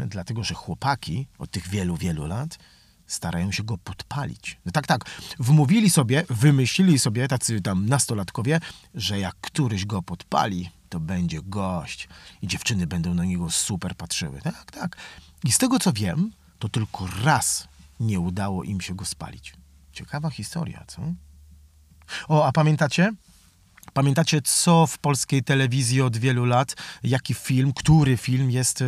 dlatego 0.06 0.44
że 0.44 0.54
chłopaki 0.54 1.26
od 1.38 1.50
tych 1.50 1.68
wielu, 1.68 1.96
wielu 1.96 2.26
lat 2.26 2.58
starają 3.06 3.52
się 3.52 3.62
go 3.62 3.78
podpalić. 3.78 4.58
No 4.64 4.72
tak, 4.72 4.86
tak, 4.86 5.04
wmówili 5.38 5.90
sobie, 5.90 6.24
wymyślili 6.30 6.98
sobie 6.98 7.28
tacy 7.28 7.60
tam 7.60 7.86
nastolatkowie, 7.88 8.60
że 8.94 9.18
jak 9.18 9.36
któryś 9.40 9.84
go 9.84 10.02
podpali, 10.02 10.70
to 10.88 11.00
będzie 11.00 11.42
gość 11.42 12.08
i 12.42 12.46
dziewczyny 12.46 12.86
będą 12.86 13.14
na 13.14 13.24
niego 13.24 13.50
super 13.50 13.96
patrzyły. 13.96 14.40
Tak, 14.40 14.72
tak. 14.72 14.96
I 15.44 15.52
z 15.52 15.58
tego 15.58 15.78
co 15.78 15.92
wiem, 15.92 16.32
to 16.58 16.68
tylko 16.68 17.08
raz 17.24 17.68
nie 18.00 18.20
udało 18.20 18.64
im 18.64 18.80
się 18.80 18.94
go 18.94 19.04
spalić. 19.04 19.54
Ciekawa 19.92 20.30
historia, 20.30 20.84
co? 20.86 21.02
O, 22.28 22.46
a 22.46 22.52
pamiętacie? 22.52 23.12
Pamiętacie, 23.92 24.42
co 24.42 24.86
w 24.86 24.98
polskiej 24.98 25.42
telewizji 25.42 26.02
od 26.02 26.16
wielu 26.16 26.44
lat, 26.44 26.76
jaki 27.02 27.34
film, 27.34 27.72
który 27.72 28.16
film 28.16 28.50
jest 28.50 28.82
e, 28.82 28.86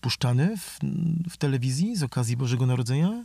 puszczany 0.00 0.56
w, 0.56 0.78
w 1.30 1.36
telewizji 1.36 1.96
z 1.96 2.02
okazji 2.02 2.36
Bożego 2.36 2.66
Narodzenia? 2.66 3.24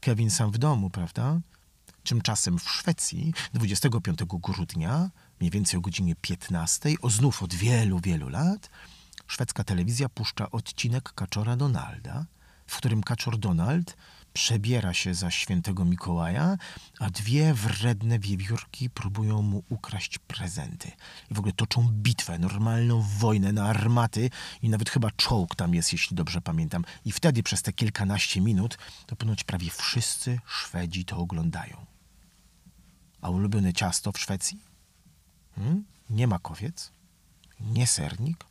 Kevin 0.00 0.30
sam 0.30 0.50
w 0.50 0.58
domu, 0.58 0.90
prawda? 0.90 1.40
Tymczasem 2.04 2.58
w 2.58 2.70
Szwecji 2.70 3.34
25 3.54 4.18
grudnia, 4.28 5.10
mniej 5.40 5.50
więcej 5.50 5.78
o 5.78 5.80
godzinie 5.80 6.14
15, 6.20 6.94
o 7.02 7.10
znów 7.10 7.42
od 7.42 7.54
wielu, 7.54 8.00
wielu 8.00 8.28
lat, 8.28 8.70
szwedzka 9.26 9.64
telewizja 9.64 10.08
puszcza 10.08 10.50
odcinek 10.50 11.12
Kaczora 11.14 11.56
Donalda, 11.56 12.26
w 12.66 12.76
którym 12.76 13.02
kaczor 13.02 13.38
Donald 13.38 13.96
przebiera 14.34 14.94
się 14.94 15.14
za 15.14 15.30
świętego 15.30 15.84
Mikołaja, 15.84 16.56
a 17.00 17.10
dwie 17.10 17.54
wredne 17.54 18.18
wiewiórki 18.18 18.90
próbują 18.90 19.42
mu 19.42 19.62
ukraść 19.68 20.18
prezenty. 20.18 20.90
I 21.30 21.34
w 21.34 21.38
ogóle 21.38 21.52
toczą 21.52 21.88
bitwę, 21.92 22.38
normalną 22.38 23.02
wojnę 23.18 23.52
na 23.52 23.64
armaty 23.64 24.30
i 24.62 24.68
nawet 24.68 24.90
chyba 24.90 25.10
czołg 25.10 25.54
tam 25.54 25.74
jest, 25.74 25.92
jeśli 25.92 26.16
dobrze 26.16 26.40
pamiętam. 26.40 26.84
I 27.04 27.12
wtedy 27.12 27.42
przez 27.42 27.62
te 27.62 27.72
kilkanaście 27.72 28.40
minut 28.40 28.78
to 29.06 29.16
ponoć 29.16 29.44
prawie 29.44 29.70
wszyscy 29.70 30.40
Szwedzi 30.46 31.04
to 31.04 31.16
oglądają. 31.16 31.86
A 33.20 33.30
ulubione 33.30 33.72
ciasto 33.72 34.12
w 34.12 34.18
Szwecji? 34.18 34.60
Hmm? 35.54 35.84
Nie 36.10 36.26
makowiec, 36.26 36.92
nie 37.60 37.86
sernik, 37.86 38.44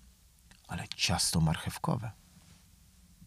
ale 0.67 0.87
ciasto 0.95 1.41
marchewkowe. 1.41 2.22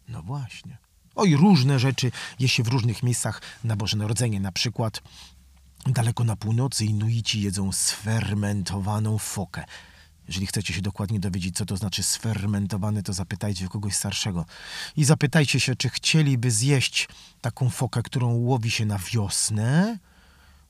No 0.07 0.21
właśnie. 0.21 0.77
Oj, 1.15 1.35
różne 1.35 1.79
rzeczy 1.79 2.11
je 2.39 2.47
się 2.47 2.63
w 2.63 2.67
różnych 2.67 3.03
miejscach 3.03 3.41
na 3.63 3.75
Boże 3.75 3.97
Narodzenie. 3.97 4.39
Na 4.39 4.51
przykład 4.51 5.01
daleko 5.85 6.23
na 6.23 6.35
północy 6.35 6.85
Inuici 6.85 7.41
jedzą 7.41 7.71
sfermentowaną 7.71 9.17
fokę. 9.17 9.65
Jeżeli 10.27 10.47
chcecie 10.47 10.73
się 10.73 10.81
dokładnie 10.81 11.19
dowiedzieć, 11.19 11.55
co 11.55 11.65
to 11.65 11.77
znaczy 11.77 12.03
sfermentowany, 12.03 13.03
to 13.03 13.13
zapytajcie 13.13 13.67
kogoś 13.67 13.95
starszego. 13.95 14.45
I 14.95 15.03
zapytajcie 15.03 15.59
się, 15.59 15.75
czy 15.75 15.89
chcieliby 15.89 16.51
zjeść 16.51 17.07
taką 17.41 17.69
fokę, 17.69 18.03
którą 18.03 18.33
łowi 18.33 18.71
się 18.71 18.85
na 18.85 18.99
wiosnę, 18.99 19.97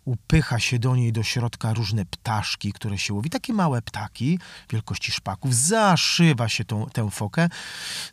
upycha 0.07 0.59
się 0.59 0.79
do 0.79 0.95
niej 0.95 1.13
do 1.13 1.23
środka 1.23 1.73
różne 1.73 2.05
ptaszki, 2.05 2.73
które 2.73 2.97
się 2.97 3.13
łowi, 3.13 3.29
takie 3.29 3.53
małe 3.53 3.81
ptaki 3.81 4.39
wielkości 4.69 5.11
szpaków, 5.11 5.55
zaszywa 5.55 6.49
się 6.49 6.65
tą, 6.65 6.85
tę 6.85 7.11
fokę, 7.11 7.49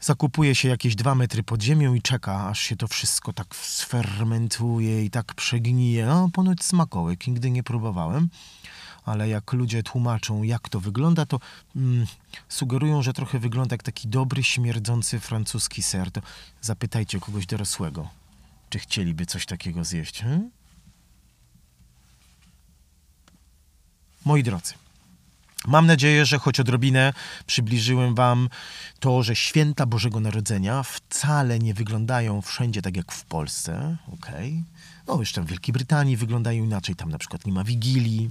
zakupuje 0.00 0.54
się 0.54 0.68
jakieś 0.68 0.94
dwa 0.94 1.14
metry 1.14 1.42
pod 1.42 1.62
ziemią 1.62 1.94
i 1.94 2.02
czeka, 2.02 2.48
aż 2.48 2.60
się 2.60 2.76
to 2.76 2.88
wszystko 2.88 3.32
tak 3.32 3.56
sfermentuje 3.56 5.04
i 5.04 5.10
tak 5.10 5.34
przegnije. 5.34 6.06
No, 6.06 6.28
ponoć 6.32 6.64
smakołek, 6.64 7.26
nigdy 7.26 7.50
nie 7.50 7.62
próbowałem 7.62 8.28
ale 9.04 9.28
jak 9.28 9.52
ludzie 9.52 9.82
tłumaczą, 9.82 10.42
jak 10.42 10.68
to 10.68 10.80
wygląda, 10.80 11.26
to 11.26 11.40
mm, 11.76 12.06
sugerują, 12.48 13.02
że 13.02 13.12
trochę 13.12 13.38
wygląda 13.38 13.74
jak 13.74 13.82
taki 13.82 14.08
dobry, 14.08 14.44
śmierdzący 14.44 15.20
francuski 15.20 15.82
ser. 15.82 16.10
To 16.10 16.20
zapytajcie 16.60 17.20
kogoś 17.20 17.46
dorosłego, 17.46 18.08
czy 18.70 18.78
chcieliby 18.78 19.26
coś 19.26 19.46
takiego 19.46 19.84
zjeść. 19.84 20.20
Hmm? 20.20 20.50
Moi 24.24 24.42
drodzy, 24.42 24.74
Mam 25.66 25.86
nadzieję, 25.86 26.26
że 26.26 26.38
choć 26.38 26.60
odrobinę 26.60 27.12
przybliżyłem 27.46 28.14
Wam 28.14 28.48
to, 29.00 29.22
że 29.22 29.36
święta 29.36 29.86
Bożego 29.86 30.20
Narodzenia 30.20 30.82
wcale 30.82 31.58
nie 31.58 31.74
wyglądają 31.74 32.42
wszędzie 32.42 32.82
tak 32.82 32.96
jak 32.96 33.12
w 33.12 33.24
Polsce. 33.24 33.96
Okay. 34.14 34.62
No, 35.06 35.20
jeszcze 35.20 35.42
w 35.42 35.46
Wielkiej 35.46 35.72
Brytanii 35.72 36.16
wyglądają 36.16 36.64
inaczej. 36.64 36.96
Tam 36.96 37.10
na 37.10 37.18
przykład 37.18 37.46
nie 37.46 37.52
ma 37.52 37.64
wigilii, 37.64 38.30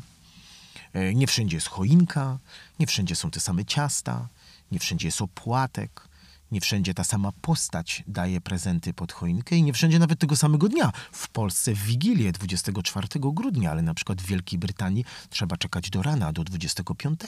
e, 0.93 1.13
nie 1.13 1.27
wszędzie 1.27 1.57
jest 1.57 1.67
choinka, 1.67 2.37
nie 2.79 2.87
wszędzie 2.87 3.15
są 3.15 3.31
te 3.31 3.39
same 3.39 3.65
ciasta, 3.65 4.27
nie 4.71 4.79
wszędzie 4.79 5.07
jest 5.07 5.21
opłatek. 5.21 6.07
Nie 6.53 6.61
wszędzie 6.61 6.93
ta 6.93 7.03
sama 7.03 7.31
postać 7.41 8.03
daje 8.07 8.41
prezenty 8.41 8.93
pod 8.93 9.11
choinkę 9.11 9.55
i 9.55 9.63
nie 9.63 9.73
wszędzie 9.73 9.99
nawet 9.99 10.19
tego 10.19 10.35
samego 10.35 10.69
dnia. 10.69 10.91
W 11.11 11.29
Polsce 11.29 11.73
w 11.73 11.83
Wigilię 11.83 12.31
24 12.31 13.07
grudnia, 13.15 13.71
ale 13.71 13.81
na 13.81 13.93
przykład 13.93 14.21
w 14.21 14.25
Wielkiej 14.25 14.59
Brytanii 14.59 15.05
trzeba 15.29 15.57
czekać 15.57 15.89
do 15.89 16.01
rana, 16.01 16.33
do 16.33 16.43
25. 16.43 17.19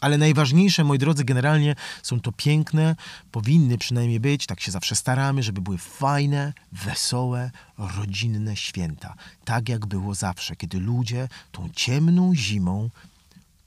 Ale 0.00 0.18
najważniejsze, 0.18 0.84
moi 0.84 0.98
drodzy, 0.98 1.24
generalnie 1.24 1.74
są 2.02 2.20
to 2.20 2.32
piękne, 2.32 2.96
powinny 3.30 3.78
przynajmniej 3.78 4.20
być, 4.20 4.46
tak 4.46 4.60
się 4.60 4.70
zawsze 4.70 4.96
staramy, 4.96 5.42
żeby 5.42 5.60
były 5.60 5.78
fajne, 5.78 6.52
wesołe, 6.72 7.50
rodzinne 7.78 8.56
święta. 8.56 9.14
Tak 9.44 9.68
jak 9.68 9.86
było 9.86 10.14
zawsze, 10.14 10.56
kiedy 10.56 10.80
ludzie 10.80 11.28
tą 11.52 11.68
ciemną 11.74 12.34
zimą 12.34 12.90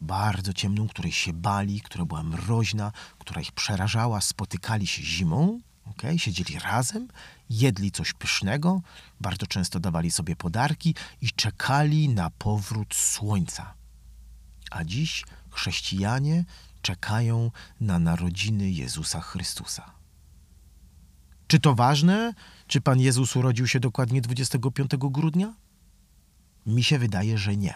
bardzo 0.01 0.53
ciemną, 0.53 0.87
której 0.87 1.11
się 1.11 1.33
bali, 1.33 1.81
która 1.81 2.05
była 2.05 2.23
mroźna, 2.23 2.91
która 3.19 3.41
ich 3.41 3.51
przerażała, 3.51 4.21
spotykali 4.21 4.87
się 4.87 5.03
zimą, 5.03 5.59
okay? 5.85 6.19
siedzieli 6.19 6.59
razem, 6.59 7.07
jedli 7.49 7.91
coś 7.91 8.13
pysznego, 8.13 8.81
bardzo 9.19 9.47
często 9.47 9.79
dawali 9.79 10.11
sobie 10.11 10.35
podarki 10.35 10.95
i 11.21 11.29
czekali 11.29 12.09
na 12.09 12.29
powrót 12.29 12.95
słońca. 12.95 13.73
A 14.71 14.83
dziś 14.83 15.23
chrześcijanie 15.51 16.45
czekają 16.81 17.51
na 17.79 17.99
narodziny 17.99 18.71
Jezusa 18.71 19.21
Chrystusa. 19.21 19.91
Czy 21.47 21.59
to 21.59 21.75
ważne, 21.75 22.33
czy 22.67 22.81
Pan 22.81 22.99
Jezus 22.99 23.35
urodził 23.35 23.67
się 23.67 23.79
dokładnie 23.79 24.21
25 24.21 24.91
grudnia? 24.97 25.53
Mi 26.65 26.83
się 26.83 26.99
wydaje, 26.99 27.37
że 27.37 27.57
nie. 27.57 27.73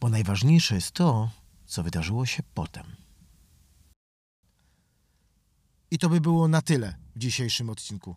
Bo 0.00 0.08
najważniejsze 0.08 0.74
jest 0.74 0.92
to, 0.92 1.30
co 1.66 1.82
wydarzyło 1.82 2.26
się 2.26 2.42
potem. 2.54 2.96
I 5.90 5.98
to 5.98 6.08
by 6.08 6.20
było 6.20 6.48
na 6.48 6.62
tyle 6.62 6.96
w 7.16 7.18
dzisiejszym 7.18 7.70
odcinku. 7.70 8.16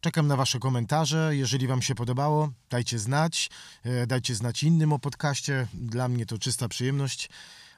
Czekam 0.00 0.26
na 0.26 0.36
Wasze 0.36 0.58
komentarze. 0.58 1.36
Jeżeli 1.36 1.66
Wam 1.66 1.82
się 1.82 1.94
podobało, 1.94 2.52
dajcie 2.70 2.98
znać. 2.98 3.50
E, 3.82 4.06
Dajcie 4.06 4.34
znać 4.34 4.62
innym 4.62 4.92
o 4.92 4.98
podcaście. 4.98 5.66
Dla 5.74 6.08
mnie 6.08 6.26
to 6.26 6.38
czysta 6.38 6.68
przyjemność. 6.68 7.30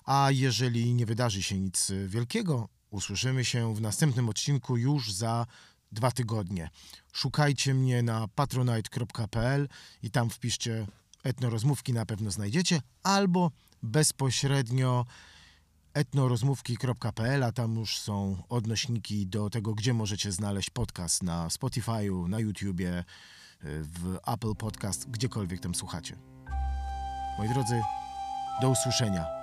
A 0.05 0.29
jeżeli 0.31 0.95
nie 0.95 1.07
wydarzy 1.07 1.43
się 1.43 1.59
nic 1.59 1.93
wielkiego, 2.07 2.69
usłyszymy 2.91 3.45
się 3.45 3.75
w 3.75 3.81
następnym 3.81 4.29
odcinku 4.29 4.77
już 4.77 5.13
za 5.13 5.47
dwa 5.93 6.11
tygodnie. 6.11 6.71
Szukajcie 7.13 7.75
mnie 7.75 8.03
na 8.03 8.29
patronite.pl 8.29 9.69
i 10.03 10.11
tam 10.11 10.31
wpiszcie 10.31 10.87
etnorozmówki, 11.23 11.93
na 11.93 12.07
pewno 12.07 12.31
znajdziecie, 12.31 12.81
albo 13.03 13.51
bezpośrednio 13.83 15.07
etnorozmówki.pl, 15.95 17.43
a 17.43 17.53
tam 17.53 17.77
już 17.77 17.99
są 17.99 18.43
odnośniki 18.49 19.27
do 19.27 19.51
tego, 19.51 19.75
gdzie 19.75 19.95
możecie 19.95 20.33
znaleźć 20.33 20.71
podcast 20.71 21.23
na 21.23 21.49
Spotify'u, 21.49 22.29
na 22.29 22.41
YouTubie, 22.41 23.05
w 23.63 24.19
Apple 24.27 24.55
Podcast, 24.55 25.11
gdziekolwiek 25.11 25.61
tam 25.61 25.75
słuchacie. 25.75 26.17
Moi 27.39 27.49
drodzy, 27.49 27.83
do 28.61 28.71
usłyszenia. 28.71 29.42